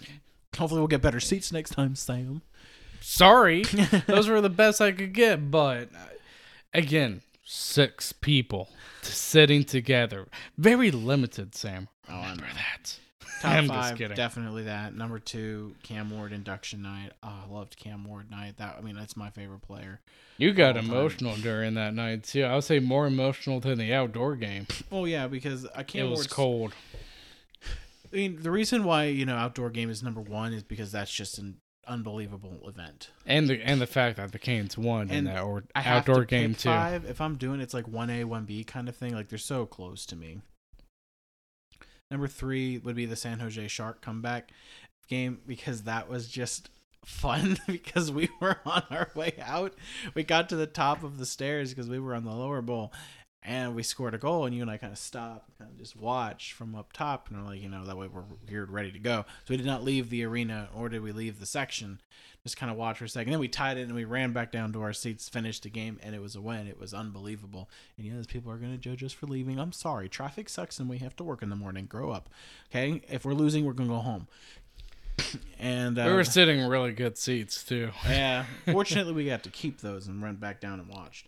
[0.58, 2.42] Hopefully, we'll get better seats next time, Sam.
[3.02, 3.64] Sorry,
[4.08, 6.08] those were the best I could get, but uh,
[6.74, 8.70] again, six people
[9.02, 11.56] sitting together, very limited.
[11.56, 12.98] Sam, Oh, I remember that.
[13.42, 14.16] Top I'm five, just kidding.
[14.18, 14.94] definitely that.
[14.94, 17.12] Number two, Cam Ward induction night.
[17.24, 18.58] Oh, I loved Cam Ward night.
[18.58, 20.02] That I mean, that's my favorite player.
[20.38, 20.92] You got All time.
[20.92, 22.44] emotional during that night too.
[22.44, 24.68] I would say more emotional than the outdoor game.
[24.92, 26.74] Oh yeah, because I Cam it was Ward's- cold.
[28.12, 31.12] I mean, the reason why you know outdoor game is number one is because that's
[31.14, 31.58] just an
[31.90, 33.10] unbelievable event.
[33.26, 36.54] And the and the fact that the Canes won in that or outdoor to game
[36.54, 36.70] too.
[36.70, 37.06] Five.
[37.06, 39.14] If I'm doing it's like one A, one B kind of thing.
[39.14, 40.40] Like they're so close to me.
[42.12, 44.52] Number three would be the San Jose Shark comeback
[45.08, 46.70] game because that was just
[47.06, 49.74] fun because we were on our way out.
[50.14, 52.94] We got to the top of the stairs because we were on the lower bowl
[53.42, 55.96] and we scored a goal and you and I kind of stopped kind of just
[55.96, 59.00] watch from up top and we're like, you know, that way we're geared ready to
[59.00, 59.26] go.
[59.28, 62.02] So we did not leave the arena or did we leave the section.
[62.44, 63.32] Just kind of watch for a second.
[63.32, 66.00] Then we tied it and we ran back down to our seats, finished the game,
[66.02, 66.68] and it was a win.
[66.68, 67.70] It was unbelievable.
[67.98, 69.58] And yeah those people are going to judge us for leaving.
[69.58, 70.10] I'm sorry.
[70.10, 71.86] Traffic sucks and we have to work in the morning.
[71.86, 72.30] Grow up.
[72.70, 73.02] Okay?
[73.10, 74.28] If we're losing, we're going to go home.
[75.60, 77.92] and uh, we were sitting in really good seats too.
[78.06, 81.28] yeah, fortunately, we got to keep those and run back down and watched.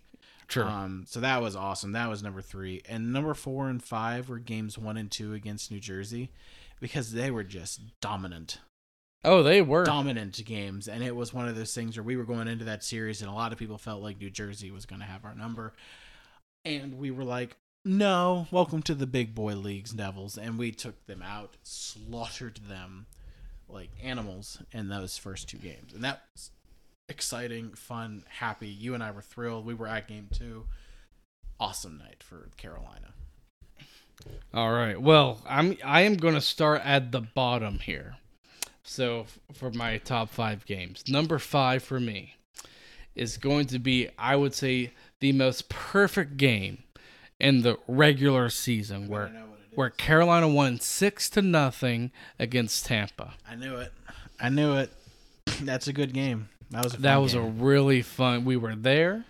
[0.52, 0.66] True.
[0.66, 1.94] Um, so that was awesome.
[1.94, 5.72] That was number three, and number four and five were games one and two against
[5.72, 6.30] New Jersey,
[6.82, 8.60] because they were just dominant,
[9.24, 9.86] oh, they were.
[9.86, 12.84] dominant games, and it was one of those things where we were going into that
[12.84, 15.36] series, and a lot of people felt like New Jersey was going to have our
[15.36, 15.72] number,
[16.66, 21.06] and we were like, no, welcome to the big boy leagues, Devils, and we took
[21.06, 23.06] them out, slaughtered them
[23.70, 26.52] like animals in those first two games, and that was
[27.12, 28.68] exciting, fun, happy.
[28.68, 29.66] You and I were thrilled.
[29.66, 30.66] We were at game two.
[31.60, 33.14] Awesome night for Carolina.
[34.54, 35.00] All right.
[35.00, 38.16] Well, I'm I am going to start at the bottom here.
[38.84, 42.36] So for my top 5 games, number 5 for me
[43.14, 46.84] is going to be I would say the most perfect game
[47.40, 52.86] in the regular season where know what it where Carolina won 6 to nothing against
[52.86, 53.36] Tampa.
[53.48, 53.92] I knew it.
[54.40, 54.92] I knew it.
[55.62, 56.50] That's a good game.
[56.72, 58.46] That was a That was a really fun.
[58.46, 59.26] We were there.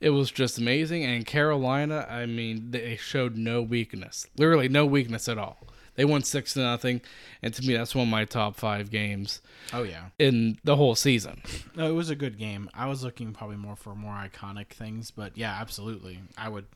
[0.00, 1.04] It was just amazing.
[1.04, 4.26] And Carolina, I mean, they showed no weakness.
[4.36, 5.58] Literally no weakness at all.
[5.96, 7.02] They won six to nothing,
[7.40, 9.40] and to me, that's one of my top five games
[9.72, 10.06] oh yeah.
[10.18, 11.40] in the whole season.
[11.76, 12.68] No, it was a good game.
[12.74, 16.20] I was looking probably more for more iconic things, but yeah, absolutely.
[16.36, 16.66] I would.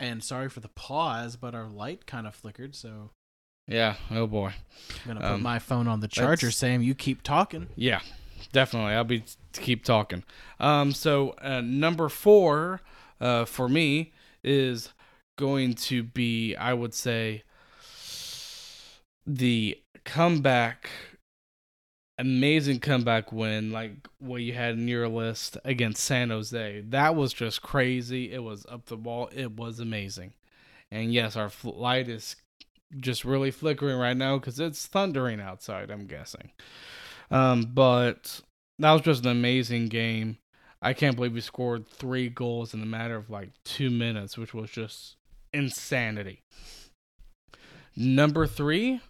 [0.00, 3.10] And sorry for the pause, but our light kind of flickered, so
[3.72, 3.94] Yeah.
[4.10, 4.52] Oh boy.
[5.04, 6.82] I'm gonna put Um, my phone on the charger, Sam.
[6.82, 7.68] You keep talking.
[7.76, 8.00] Yeah,
[8.52, 8.92] definitely.
[8.92, 10.22] I'll be keep talking.
[10.60, 12.80] Um, so uh, number four
[13.20, 14.12] uh, for me
[14.44, 14.90] is
[15.38, 17.42] going to be, I would say,
[19.26, 20.90] the comeback,
[22.18, 26.82] amazing comeback win, like what you had in your list against San Jose.
[26.88, 28.32] That was just crazy.
[28.32, 29.30] It was up the wall.
[29.34, 30.34] It was amazing.
[30.90, 32.36] And yes, our fl- light is
[32.98, 35.90] just really flickering right now because it's thundering outside.
[35.90, 36.50] I'm guessing.
[37.30, 38.40] Um, but
[38.78, 40.38] that was just an amazing game.
[40.80, 44.52] I can't believe we scored three goals in a matter of like two minutes, which
[44.52, 45.16] was just
[45.52, 46.42] insanity.
[47.94, 49.00] Number three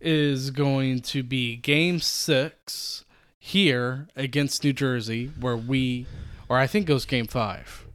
[0.00, 3.04] is going to be game six
[3.38, 6.06] here against New Jersey, where we,
[6.48, 7.86] or I think it was game five.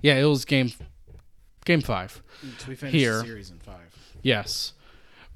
[0.00, 0.72] Yeah, it was game
[1.64, 2.22] game five.
[2.58, 3.18] So we finished Here.
[3.18, 3.96] the series in five.
[4.22, 4.72] Yes.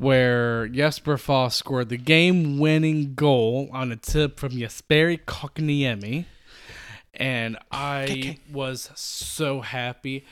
[0.02, 6.24] Where Jesper Fast scored the game winning goal on a tip from Jesperi Kotkaniemi.
[7.14, 8.38] And I KK.
[8.52, 10.24] was so happy.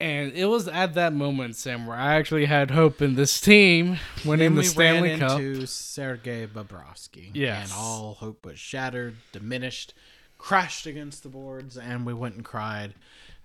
[0.00, 3.98] And it was at that moment, Sam, where I actually had hope in this team
[4.24, 5.38] winning Then the we Stanley ran Cup.
[5.38, 7.30] into Sergei Bobrovsky.
[7.34, 7.64] Yes.
[7.70, 9.92] And all hope was shattered, diminished,
[10.38, 12.94] crashed against the boards, and we went and cried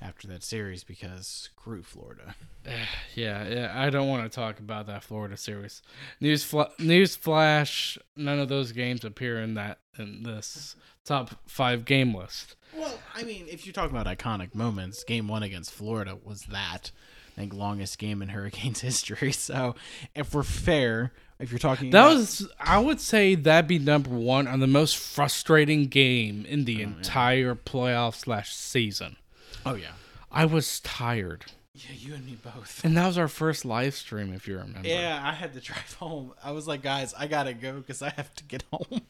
[0.02, 2.36] after that series because screw Florida.
[3.16, 5.82] Yeah, yeah, I don't want to talk about that Florida series.
[6.22, 11.84] News fl- news flash, none of those games appear in that in this top 5
[11.86, 12.56] game list.
[12.76, 16.92] Well, I mean, if you're talking about iconic moments, game one against Florida was that.
[17.36, 19.32] I think longest game in Hurricanes history.
[19.32, 19.74] So,
[20.14, 24.12] if we're fair, if you're talking That about- was, I would say, that'd be number
[24.12, 29.16] one on the most frustrating game in the oh, entire playoff slash season.
[29.68, 29.92] Oh yeah,
[30.32, 32.82] I was tired, yeah, you and me both.
[32.84, 34.88] and that was our first live stream, if you remember.
[34.88, 36.34] Yeah, I had to drive home.
[36.44, 39.02] I was like, guys, I gotta go because I have to get home.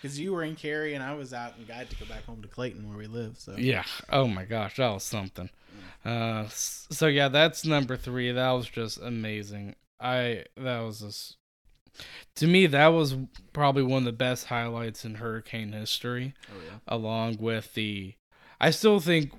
[0.00, 2.24] Because you were in Cary and I was out, and I had to go back
[2.24, 3.36] home to Clayton where we live.
[3.38, 3.84] So Yeah.
[4.10, 5.48] Oh my gosh, that was something.
[6.04, 8.32] Uh, so yeah, that's number three.
[8.32, 9.76] That was just amazing.
[10.00, 11.36] I that was just
[12.36, 13.14] to me that was
[13.52, 16.34] probably one of the best highlights in Hurricane history.
[16.50, 18.14] oh yeah, along with the
[18.60, 19.32] I still think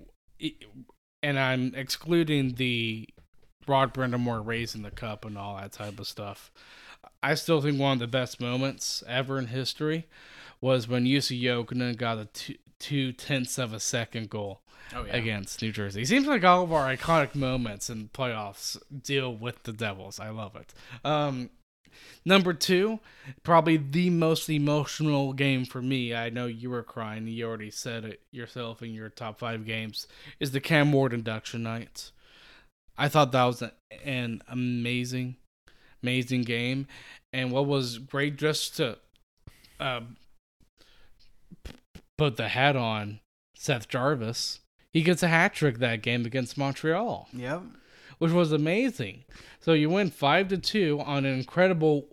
[1.21, 3.08] and I'm excluding the
[3.67, 6.51] Rod Brind'Amour raising the cup and all that type of stuff.
[7.21, 10.08] I still think one of the best moments ever in history
[10.60, 14.62] was when Jussi Jokinen got a two, two tenths of a second goal
[14.93, 15.15] oh yeah.
[15.15, 16.01] against New Jersey.
[16.01, 20.19] It seems like all of our iconic moments in playoffs deal with the Devils.
[20.19, 20.73] I love it.
[21.06, 21.49] Um,
[22.25, 22.99] Number two,
[23.43, 26.15] probably the most emotional game for me.
[26.15, 27.27] I know you were crying.
[27.27, 30.08] You already said it yourself in your top five games.
[30.39, 32.12] Is the Cam Ward induction night.
[32.97, 33.63] I thought that was
[34.06, 35.38] an amazing,
[36.01, 36.88] amazing game,
[37.32, 38.99] and what was great just to
[39.79, 40.01] uh,
[42.17, 43.19] put the hat on
[43.56, 44.60] Seth Jarvis.
[44.91, 47.63] He gets a hat trick that game against Montreal Yep.
[48.24, 49.24] Which was amazing.
[49.60, 52.06] So you win five to two on an incredible,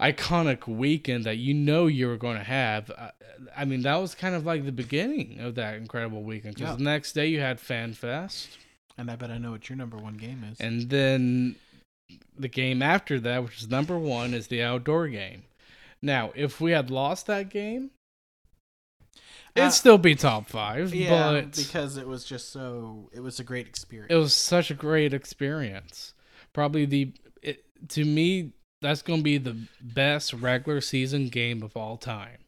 [0.00, 2.90] iconic weekend that you know you were going to have.
[2.90, 3.10] I,
[3.56, 6.54] I mean, that was kind of like the beginning of that incredible weekend.
[6.54, 6.76] Because Yeah.
[6.76, 8.48] the next day you had Fan Fest,
[8.96, 10.58] And I bet I know what your number one game is.
[10.60, 11.56] and then
[12.38, 15.42] the game after that, which is number one, is the outdoor game.
[16.02, 17.90] Now, if we had lost that game,
[19.54, 20.94] it'd Uh, still be top five.
[20.94, 23.10] yeah, but because it was just so.
[23.12, 24.12] It was a great experience.
[24.12, 26.14] it was such a great experience.
[26.52, 31.76] Probably the it, to me that's going to be the best regular season game of
[31.76, 32.38] all time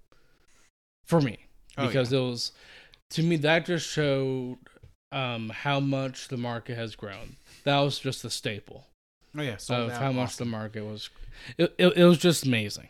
[1.05, 1.39] for me
[1.77, 2.53] Oh, because it was
[3.11, 4.59] to me that just showed
[5.13, 7.37] um, how much the market has grown.
[7.65, 8.87] That was just a staple
[9.37, 11.11] oh yeah, so of how much the market was.
[11.59, 12.89] It, it, it was just amazing.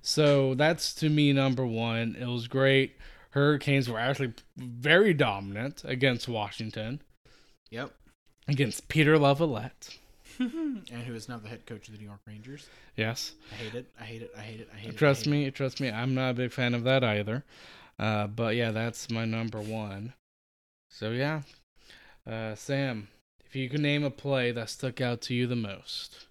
[0.00, 2.16] So that's to me number one.
[2.18, 2.96] It was great.
[3.30, 7.02] Hurricanes were actually very dominant against Washington,
[7.70, 7.92] Yep.
[8.46, 9.98] against Peter Laviolette.
[10.38, 12.68] and who is now the head coach of the New York Rangers.
[12.96, 13.32] Yes.
[13.52, 13.86] I hate it.
[14.00, 14.30] I hate it.
[14.36, 14.68] I hate it.
[14.72, 14.96] I hate it.
[14.96, 17.44] Trust me, trust me, I'm not a big fan of that either.
[17.98, 20.14] Uh, but yeah, that's my number one.
[20.90, 21.42] So yeah,
[22.26, 23.08] uh, Sam,
[23.44, 26.26] if you could name a play that stuck out to you the most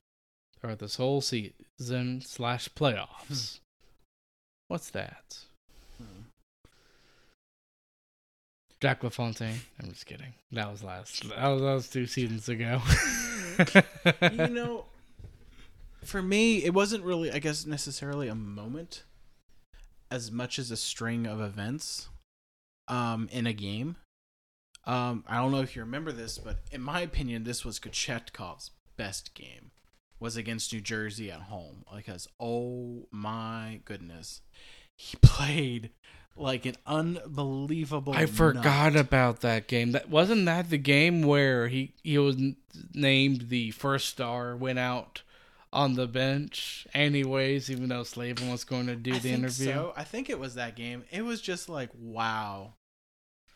[0.60, 3.60] throughout this whole season slash playoffs,
[4.70, 5.24] what's that?
[5.30, 6.04] it.
[6.04, 6.22] Hmm.
[8.80, 9.60] Jack LaFontaine.
[9.82, 10.34] I'm just kidding.
[10.52, 11.28] That was last.
[11.30, 12.82] That was, that was two seasons ago.
[14.32, 14.86] you know,
[16.04, 19.04] for me, it wasn't really, I guess, necessarily a moment
[20.12, 22.10] as much as a string of events
[22.88, 23.98] um, in a game.
[24.86, 28.72] Um, I don't know if you remember this, but in my opinion, this was Kochetkov's
[28.96, 29.72] best game.
[30.20, 34.42] Was against New Jersey at home because oh my goodness,
[34.96, 35.92] he played
[36.40, 38.14] like an unbelievable.
[38.14, 39.02] I forgot nut.
[39.02, 39.92] about that game.
[39.92, 42.38] That wasn't that the game where he he was
[42.94, 45.22] named the first star, went out
[45.74, 49.66] on the bench anyways, even though Slavin was going to do I the think interview.
[49.66, 51.04] So I think it was that game.
[51.12, 52.74] It was just like wow.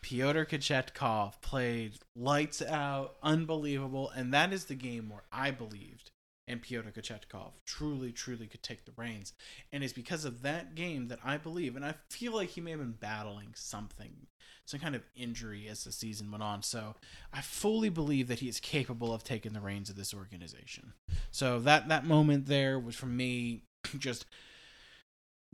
[0.02, 6.10] Pyotr Kochetkov played lights out, unbelievable, and that is the game where I believed
[6.52, 9.32] and Pyotr Kochetkov truly, truly could take the reins.
[9.72, 12.72] And it's because of that game that I believe, and I feel like he may
[12.72, 14.26] have been battling something,
[14.66, 16.62] some kind of injury as the season went on.
[16.62, 16.94] So
[17.32, 20.92] I fully believe that he is capable of taking the reins of this organization.
[21.30, 23.62] So that that moment there was for me
[23.98, 24.26] just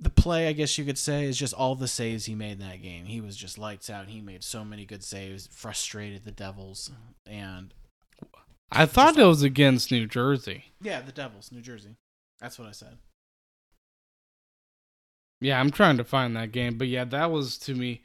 [0.00, 2.68] the play, I guess you could say, is just all the saves he made in
[2.68, 3.06] that game.
[3.06, 4.08] He was just lights out.
[4.08, 6.92] He made so many good saves, frustrated the Devils,
[7.26, 7.74] and
[8.70, 10.66] I thought it was against New Jersey.
[10.82, 11.96] yeah, the Devils, New Jersey.
[12.40, 12.98] That's what I said.
[15.40, 18.02] Yeah, I'm trying to find that game, but yeah, that was to me.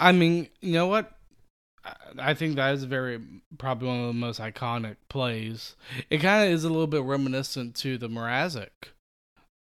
[0.00, 1.12] I mean, you know what?
[2.18, 3.20] I- think that is very
[3.58, 5.76] probably one of the most iconic plays.
[6.10, 8.70] It kind of is a little bit reminiscent to the Mrazek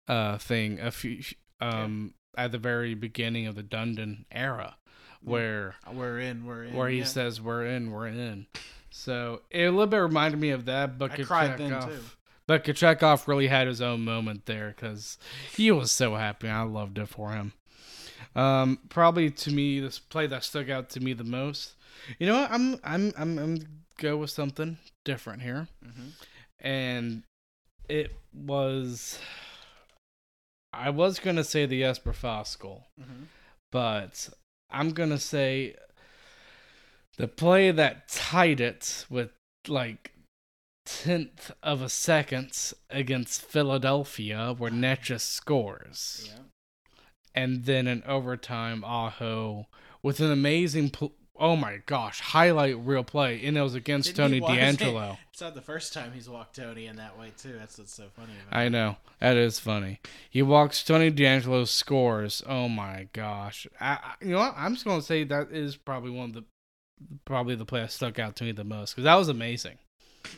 [0.08, 1.22] uh thing a few
[1.62, 4.76] um at the very beginning of the Dundon era
[5.24, 6.46] where We're in.
[6.46, 6.74] We're in.
[6.76, 7.06] where he yeah.
[7.06, 8.48] says we're in, we're in.
[8.92, 12.04] So it a little bit reminded me of that, but I cried then, Kochetkov- too.
[12.48, 15.18] But Kochetkov really had his own moment there because
[15.56, 16.50] he was so happy.
[16.50, 17.54] I loved it for him.
[18.36, 21.76] Um, probably to me, this play that stuck out to me the most.
[22.20, 22.52] You know what?
[22.52, 23.58] I'm I'm I'm I'm
[23.98, 26.12] go with something different here, Mhm.
[26.60, 27.24] and
[27.88, 29.20] it was.
[30.74, 33.26] I was gonna say the Esper Foskal, Mhm.
[33.72, 34.30] but
[34.70, 35.76] I'm gonna say
[37.22, 39.30] the play that tied it with
[39.68, 40.12] like
[40.86, 46.40] tenth of a second against Philadelphia, where Necas scores, Yeah.
[47.36, 49.68] and then in overtime, Aho
[50.02, 50.90] with an amazing.
[50.90, 55.18] Pl- oh my gosh, highlight reel play, and it was against Didn't Tony DeAngelo.
[55.32, 57.54] It's not the first time he's walked Tony in that way too.
[57.58, 58.34] That's what's so funny.
[58.48, 60.00] About I know that is funny.
[60.30, 62.42] He walks Tony DeAngelo scores.
[62.48, 63.68] Oh my gosh!
[63.80, 64.56] I, I- you know what?
[64.58, 66.44] I'm just gonna say that is probably one of the
[67.26, 69.78] probably the play that stuck out to me the most because that was amazing.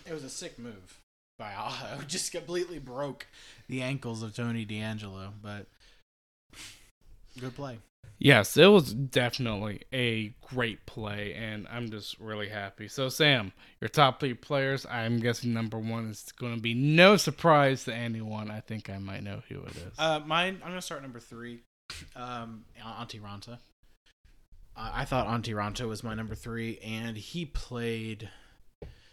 [0.06, 1.02] It was a sick move
[1.38, 2.02] by Aho.
[2.08, 3.28] Just completely broke
[3.68, 5.68] the ankles of Tony DeAngelo, but
[7.40, 7.80] good play.
[8.20, 12.88] Yes, it was definitely a great play, and I'm just really happy.
[12.88, 13.52] So, Sam,
[13.82, 17.94] your top three players, I'm guessing number one is going to be no surprise to
[17.94, 18.50] anyone.
[18.50, 20.00] I think I might know who it is.
[20.00, 20.62] Uh, mine.
[20.64, 21.64] I'm gonna start number three.
[22.16, 23.58] Um, Antti Raanta.
[24.76, 28.30] I thought Antti Raanta was my number three, and he played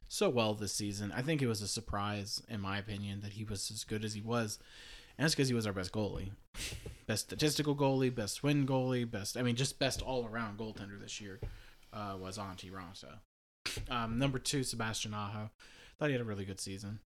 [0.08, 1.12] so well this season.
[1.14, 4.14] I think it was a surprise, in my opinion, that he was as good as
[4.14, 4.58] he was,
[5.16, 6.30] and that's because he was our best goalie,
[7.06, 9.36] best statistical goalie, best win goalie, best.
[9.36, 11.40] I mean, just best all around goaltender this year
[11.92, 13.20] uh, was Antti Raanta.
[13.90, 15.50] Um, number two, Sebastian Aho.
[15.98, 17.00] Thought he had a really good season.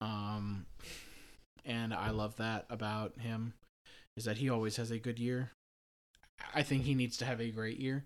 [0.00, 0.66] Um,
[1.64, 3.54] and I love that about him
[4.16, 5.52] is that he always has a good year.
[6.54, 8.04] I think he needs to have a great year.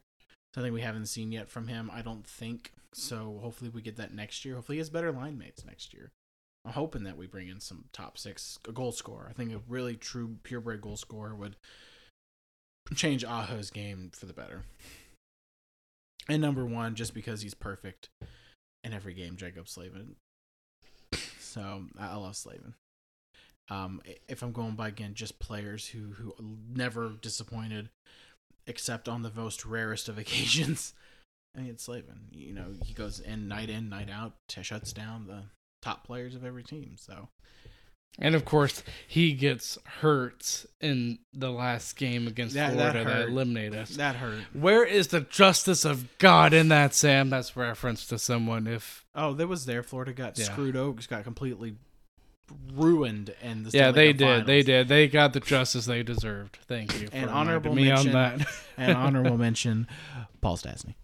[0.55, 2.73] Something we haven't seen yet from him, I don't think.
[2.95, 4.55] So hopefully we get that next year.
[4.57, 6.11] Hopefully he has better line mates next year.
[6.65, 9.27] I'm hoping that we bring in some top six a goal scorer.
[9.31, 11.57] I think a really true purebred goal scorer would
[12.95, 14.65] change Aho's game for the better.
[16.29, 18.09] And number one, just because he's perfect
[18.85, 20.17] in every game, Jaccob Slavin.
[21.41, 22.75] So I love Slavin.
[23.71, 26.35] Um, if I'm going by again, just players who who
[26.75, 27.91] never disappointed,
[28.69, 30.93] except on the most rarest of occasions.
[31.57, 32.29] I mean, it's Slavin.
[32.31, 35.45] You know, he goes in night in, night out, t- shuts down the
[35.83, 36.95] top players of every team.
[36.97, 37.29] So
[38.21, 43.17] and of course, he gets hurt in the last game against That- that Florida that,
[43.23, 43.29] hurt.
[43.31, 43.91] eliminated us.
[43.97, 44.41] that hurt.
[44.53, 47.31] Where is the justice of God in that, Sam?
[47.31, 49.83] That's reference to someone if Oh, that was there.
[49.83, 50.45] Florida got Yeah.
[50.47, 50.75] screwed.
[50.77, 51.77] Oaks got completely
[52.75, 54.47] ruined, and the yeah, they Cup did.
[54.47, 54.89] They did.
[54.89, 56.59] They got the justice they deserved.
[56.67, 57.09] Thank you.
[57.09, 58.47] for And honorable me on mention- that.
[58.77, 59.89] And honorable mention,
[60.41, 60.95] Paul Stastny.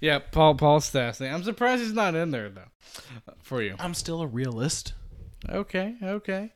[0.00, 1.32] yeah, Paul Paul Stastny.
[1.32, 2.70] I'm surprised he's not in there though.
[3.42, 3.74] For you.
[3.78, 4.92] I'm still a realist.
[5.48, 6.52] Okay, okay.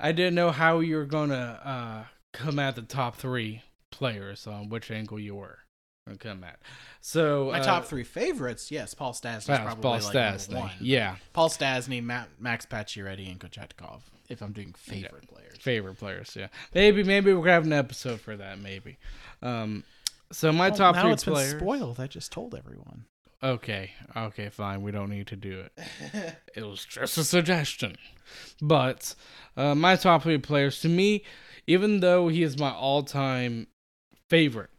[0.00, 4.68] I didn't know how you were gonna uh, come at the top three players on
[4.68, 5.58] which angle you were
[6.08, 6.58] gonna come at.
[7.00, 10.14] So My uh, top three favorites, yes, Paul Stastny is probably Paul like
[10.48, 10.70] number one.
[10.80, 14.00] Yeah, Paul Stastny, Matt, Max Pacioretty, and Kochetkov.
[14.28, 16.34] If I'm doing favorite players, favorite players.
[16.38, 18.58] Yeah, maybe maybe we'll have an episode for that.
[18.58, 18.98] Maybe.
[19.42, 19.84] Um,
[20.32, 21.52] so my Well, top now three it's players.
[21.54, 22.00] been spoiled.
[22.00, 23.04] I just told everyone.
[23.42, 24.82] Okay, okay, fine.
[24.82, 25.72] We don't need to do it.
[26.56, 27.96] it was just a suggestion.
[28.60, 29.14] But
[29.56, 31.22] uh, my top three players, to me,
[31.68, 33.68] even though he is my all-time
[34.28, 34.70] favorite,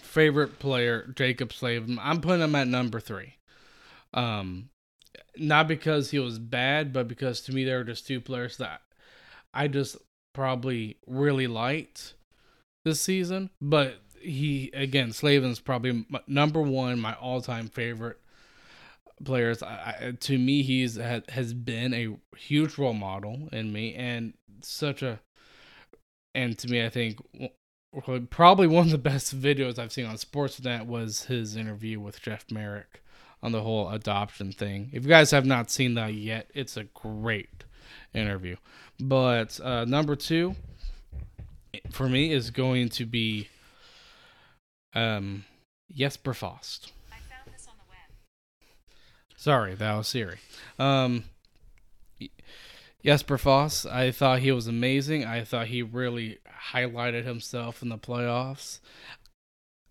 [0.00, 3.34] favorite player, Jaccob Slavin, I'm putting him at number three.
[4.14, 4.70] Um,
[5.36, 8.82] not because he was bad, but because to me there are just two players that
[9.52, 9.96] I just
[10.34, 12.14] probably really liked
[12.84, 13.50] this season.
[13.60, 18.18] But he again, Slavin's probably m- number one, my all-time favorite
[19.24, 19.62] players.
[19.62, 24.34] I, I, to me, he's ha, has been a huge role model in me, and
[24.62, 25.20] such a.
[26.34, 27.18] And to me, I think
[28.30, 32.50] probably one of the best videos I've seen on Sportsnet was his interview with Jeff
[32.50, 33.02] Marek
[33.42, 34.90] on the whole adoption thing.
[34.92, 37.64] If you guys have not seen that yet, it's a great
[38.14, 38.56] interview.
[39.00, 40.56] But uh, number two
[41.90, 43.48] for me is going to be
[44.94, 45.44] um,
[45.92, 46.92] Jesper Fast.
[47.10, 48.66] I found this on the web.
[49.36, 50.38] Sorry, that was Siri.
[50.78, 51.24] Um,
[53.04, 55.24] Jesper Fast, I thought he was amazing.
[55.24, 56.38] I thought he really
[56.72, 58.80] highlighted himself in the playoffs.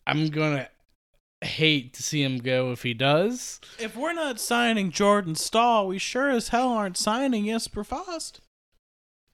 [0.06, 0.70] I'm gonna
[1.42, 3.60] hate to see him go if he does.
[3.80, 8.42] If we're not signing Jordan Staal, we sure as hell aren't signing Jesper Fast.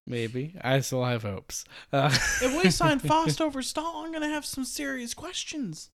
[0.05, 1.63] Maybe I still have hopes.
[1.91, 2.09] Uh,
[2.41, 5.89] If we sign Fast over Staal, I'm gonna have some serious questions.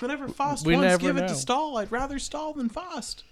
[0.00, 1.78] Whenever Fast We wants, give it to Staal.
[1.78, 3.24] I'd rather Staal than Fast.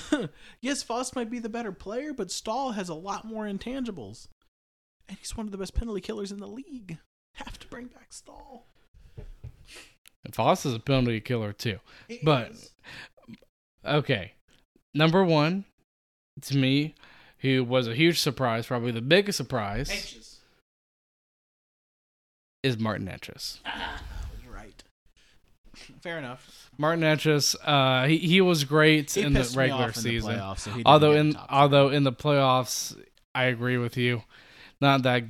[0.60, 4.28] yes, Fast might be the better player, but Staal has a lot more intangibles,
[5.08, 6.98] and he's one of the best penalty killers in the league.
[7.34, 8.66] Have to bring back Staal.
[10.24, 11.78] And Fast is a penalty killer too.
[12.08, 12.70] He But- is.
[13.84, 14.34] Okay,
[14.94, 15.64] number one
[16.42, 16.94] to me,
[17.38, 20.40] who was a huge surprise, probably the biggest surprise, Anxious.
[22.62, 23.58] is Martin Necas.
[23.64, 23.74] Right.
[23.74, 24.02] Ah.
[26.02, 26.70] Fair enough.
[26.78, 30.38] Martin Necas, uh, he he was great He in the regular in the season.
[30.38, 32.96] playoffs, so although in although in the playoffs,
[33.34, 34.22] I agree with you,
[34.80, 35.24] not that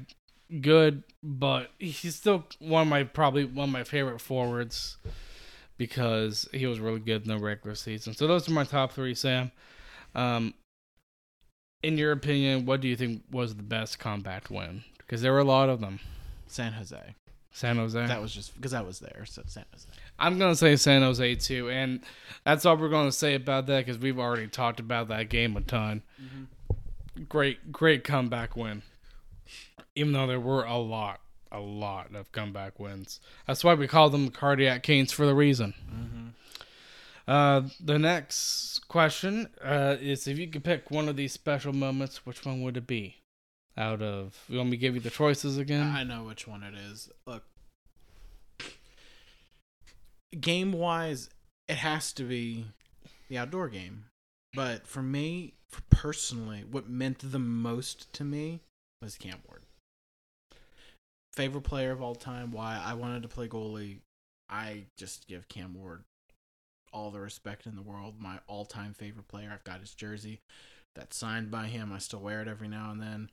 [0.60, 4.96] good, but he's still one of my probably one of my favorite forwards
[5.78, 8.14] because he was really good in the regular season.
[8.14, 9.50] So those are my top three, Sam.
[10.14, 10.54] Um,
[11.82, 14.84] in your opinion, what do you think was the best compact win?
[14.98, 15.98] Because there were a lot of them.
[16.46, 17.14] San Jose.
[17.52, 18.06] San Jose.
[18.06, 19.24] That was just because I was there.
[19.26, 19.86] So San Jose.
[20.18, 22.00] I'm gonna say San Jose too, and
[22.44, 25.60] that's all we're gonna say about that because we've already talked about that game a
[25.60, 26.02] ton.
[27.28, 28.82] Great, great comeback win.
[29.94, 31.20] Even though there were a lot
[31.52, 33.20] a lot of comeback wins.
[33.46, 36.34] That's why we call them cardiac canes for the reason.
[37.28, 42.26] Uh, the next question uh, is if you could pick one of these special moments,
[42.26, 43.21] which one would it be?
[43.76, 45.94] Out of, you want me to give you the choices again?
[45.94, 47.08] I know which one it is.
[47.26, 47.44] Look,
[50.38, 51.30] game wise,
[51.68, 52.66] it has to be
[53.28, 54.04] the outdoor game.
[54.54, 58.60] But for me, for personally, what meant the most to me
[59.00, 59.62] was Cam Ward.
[61.32, 62.52] Favorite player of all time.
[62.52, 64.00] Why I wanted to play goalie.
[64.50, 66.04] I just give Cam Ward
[66.92, 68.16] all the respect in the world.
[68.18, 69.50] My all time favorite player.
[69.50, 70.42] I've got his jersey
[70.94, 71.90] that's signed by him.
[71.90, 73.30] I still wear it every now and then.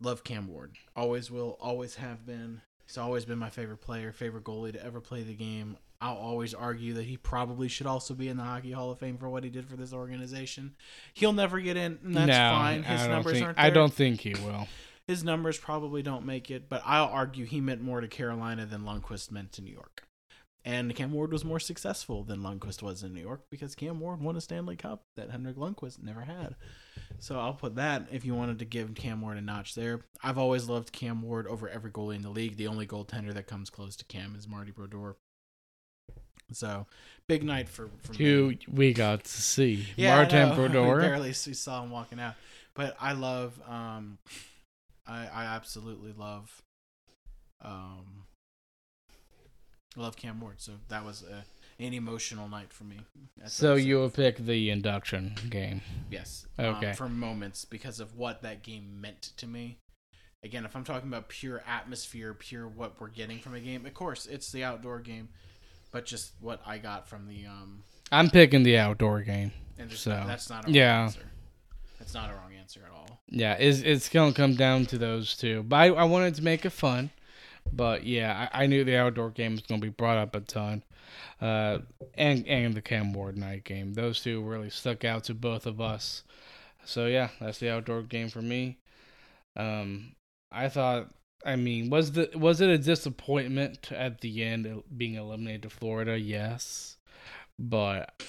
[0.00, 0.76] Love Cam Ward.
[0.94, 2.60] Always will, always have been.
[2.86, 5.76] He's always been my favorite player, favorite goalie to ever play the game.
[6.00, 9.16] I'll always argue that he probably should also be in the Hockey Hall of Fame
[9.16, 10.76] for what he did for this organization.
[11.14, 12.82] He'll never get in, and that's no, fine.
[12.82, 13.66] His I numbers think, aren't there.
[13.66, 14.68] I don't think he will.
[15.06, 18.82] His numbers probably don't make it, but I'll argue he meant more to Carolina than
[18.82, 20.06] Lundqvist meant to New York.
[20.64, 24.20] And Cam Ward was more successful than Lundqvist was in New York because Cam Ward
[24.20, 26.56] won a Stanley Cup that Henrik Lundqvist never had.
[27.18, 30.00] So I'll put that if you wanted to give Cam Ward a notch there.
[30.22, 32.56] I've always loved Cam Ward over every goalie in the league.
[32.56, 35.16] The only goaltender that comes close to Cam is Marty Brodeur.
[36.52, 36.86] So
[37.26, 38.58] big night for, for me.
[38.72, 39.88] We got to see.
[39.96, 40.54] Yeah, Martin.
[40.54, 40.96] Brodeur.
[40.96, 42.34] We barely saw him walking out,
[42.74, 43.60] but I love.
[43.68, 44.18] Um,
[45.06, 46.62] I I absolutely love.
[47.62, 48.24] Um,
[49.96, 51.44] love Cam Ward, so that was a,
[51.78, 53.00] an emotional night for me.
[53.36, 55.82] That's So you will pick the induction game.
[56.10, 56.88] yes, Okay.
[56.90, 59.78] um, for moments because of what that game meant to me.
[60.42, 63.94] Again, if I'm talking about pure atmosphere, pure what we're getting from a game, of
[63.94, 65.28] course it's the outdoor game,
[65.90, 69.52] but just what I got from the um, I'm picking the outdoor game.
[69.78, 71.02] and just So, that's not a wrong yeah.
[71.04, 71.20] answer.
[71.98, 73.20] That's not a wrong answer at all.
[73.28, 75.62] Yeah, it's it's gonna come down to those two.
[75.64, 77.10] But I, I wanted to make it fun.
[77.72, 80.84] But yeah, I, I knew the outdoor game was gonna be brought up a ton.
[81.40, 81.78] Uh,
[82.14, 83.94] and and the Cam Ward night game.
[83.94, 86.22] Those two really stuck out to both of us.
[86.84, 88.78] So yeah, that's the outdoor game for me.
[89.56, 90.14] Um,
[90.50, 91.10] I thought.
[91.44, 96.18] I mean, was the was it a disappointment at the end being eliminated to Florida?
[96.18, 96.96] Yes,
[97.58, 98.22] but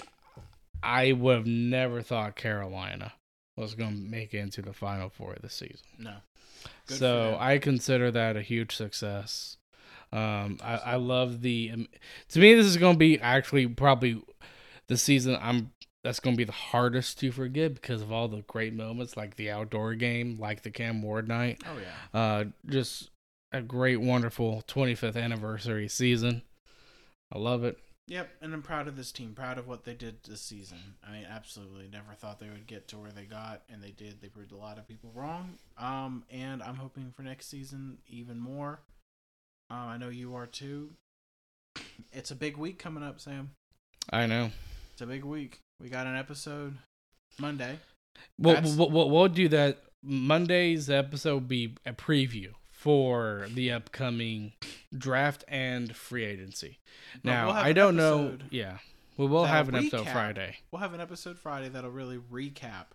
[0.82, 3.12] I would have never thought Carolina
[3.56, 5.86] was going to make it into the final four of the season.
[5.98, 6.14] No.
[6.86, 7.36] Good so.
[7.38, 9.57] I consider that a huge success.
[10.12, 11.70] Um, I, I love the.
[11.72, 11.88] Um,
[12.30, 14.22] to me, this is going to be actually probably
[14.88, 15.72] the season I'm.
[16.04, 19.34] That's going to be the hardest to forget because of all the great moments, like
[19.34, 21.60] the outdoor game, like the Cam Ward night.
[21.66, 22.18] Oh yeah.
[22.18, 23.10] Uh, just
[23.52, 26.42] a great, wonderful 25th anniversary season.
[27.32, 27.78] I love it.
[28.06, 29.34] Yep, and I'm proud of this team.
[29.34, 30.78] Proud of what they did this season.
[31.06, 31.90] I mean, absolutely.
[31.92, 34.22] Never thought they would get to where they got, and they did.
[34.22, 35.58] They proved a lot of people wrong.
[35.76, 38.80] Um, and I'm hoping for next season even more.
[39.70, 40.90] Uh, I know you are too.
[42.12, 43.50] It's a big week coming up, Sam.
[44.10, 44.50] I know.
[44.92, 45.60] It's a big week.
[45.80, 46.76] We got an episode
[47.38, 47.78] Monday.
[48.38, 49.78] We'll, we'll, we'll, we'll do that.
[50.02, 54.52] Monday's episode will be a preview for the upcoming
[54.96, 56.78] draft and free agency.
[57.22, 58.38] Now, I don't know.
[58.50, 58.78] Yeah.
[59.16, 60.08] We will have an episode.
[60.08, 60.56] Friday.
[60.70, 62.86] We'll have an episode Friday that'll really recap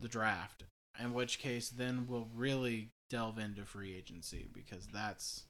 [0.00, 0.64] the draft.
[0.98, 5.44] In which case, then we'll really delve into free agency because that's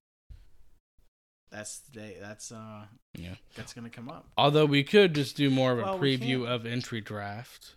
[1.50, 2.16] that's the day.
[2.20, 3.34] That's uh Yeah.
[3.54, 4.26] that's gonna come up.
[4.36, 7.74] Although we could just do more of a Well, preview of entry draft.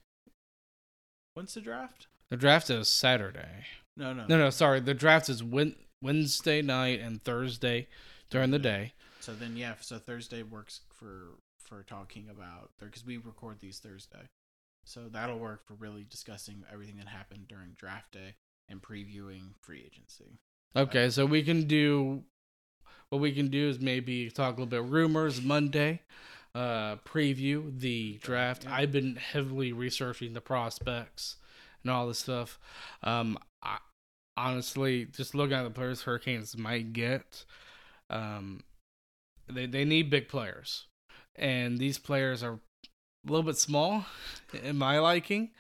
[1.33, 2.07] When's the draft?
[2.29, 3.65] The draft is Saturday.
[3.97, 4.79] No, no, No, no, sorry.
[4.79, 7.87] The draft is Wed- Wednesday night and Thursday
[8.29, 8.93] during the day.
[9.19, 9.75] So then, yeah.
[9.79, 14.27] So Thursday works for for talking about because we record these Thursday,
[14.85, 18.35] so that'll work for really discussing everything that happened during draft day
[18.69, 20.37] and previewing free agency.
[20.75, 22.25] Okay, so we can do
[23.13, 26.01] what we can do is maybe talk a little bit rumors Monday,
[26.55, 28.65] uh, preview the draft.
[28.67, 31.35] I've been heavily researching the prospects
[31.83, 32.57] and all this stuff.
[33.03, 33.77] Um, I,
[34.35, 37.45] honestly, just looking at the players Hurricanes might get,
[38.09, 38.63] um,
[39.47, 40.87] they they need big players,
[41.35, 44.07] and these players are a little bit small
[44.63, 45.51] in my liking.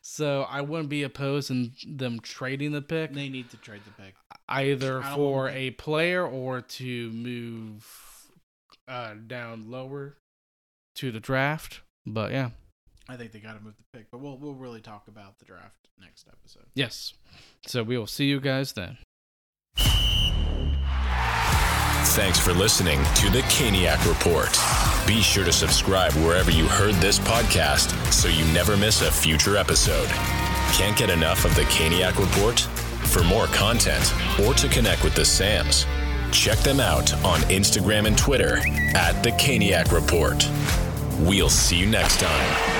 [0.00, 4.00] So I wouldn't be opposed in them trading the pick They need to trade the
[4.00, 4.14] pick.
[4.50, 7.86] Either for a player or to move
[8.88, 10.16] uh, down lower
[10.96, 11.80] to the draft.
[12.06, 12.50] But yeah,
[13.08, 15.44] I think they got to move the pick, but we'll we'll really talk about the
[15.44, 16.64] draft next episode.
[16.74, 17.14] yes.
[17.66, 18.98] So we will see you guys then.
[22.14, 24.58] Thanks for listening to the Caniac Report.
[25.06, 29.56] Be sure to subscribe wherever you heard this podcast so you never miss a future
[29.56, 30.08] episode.
[30.72, 32.66] Can't get enough of the Caniac Report?
[33.10, 35.84] For more content or to connect with the Sams,
[36.30, 38.58] check them out on Instagram and Twitter
[38.94, 40.48] at The Caniac Report.
[41.18, 42.79] We'll see you next time.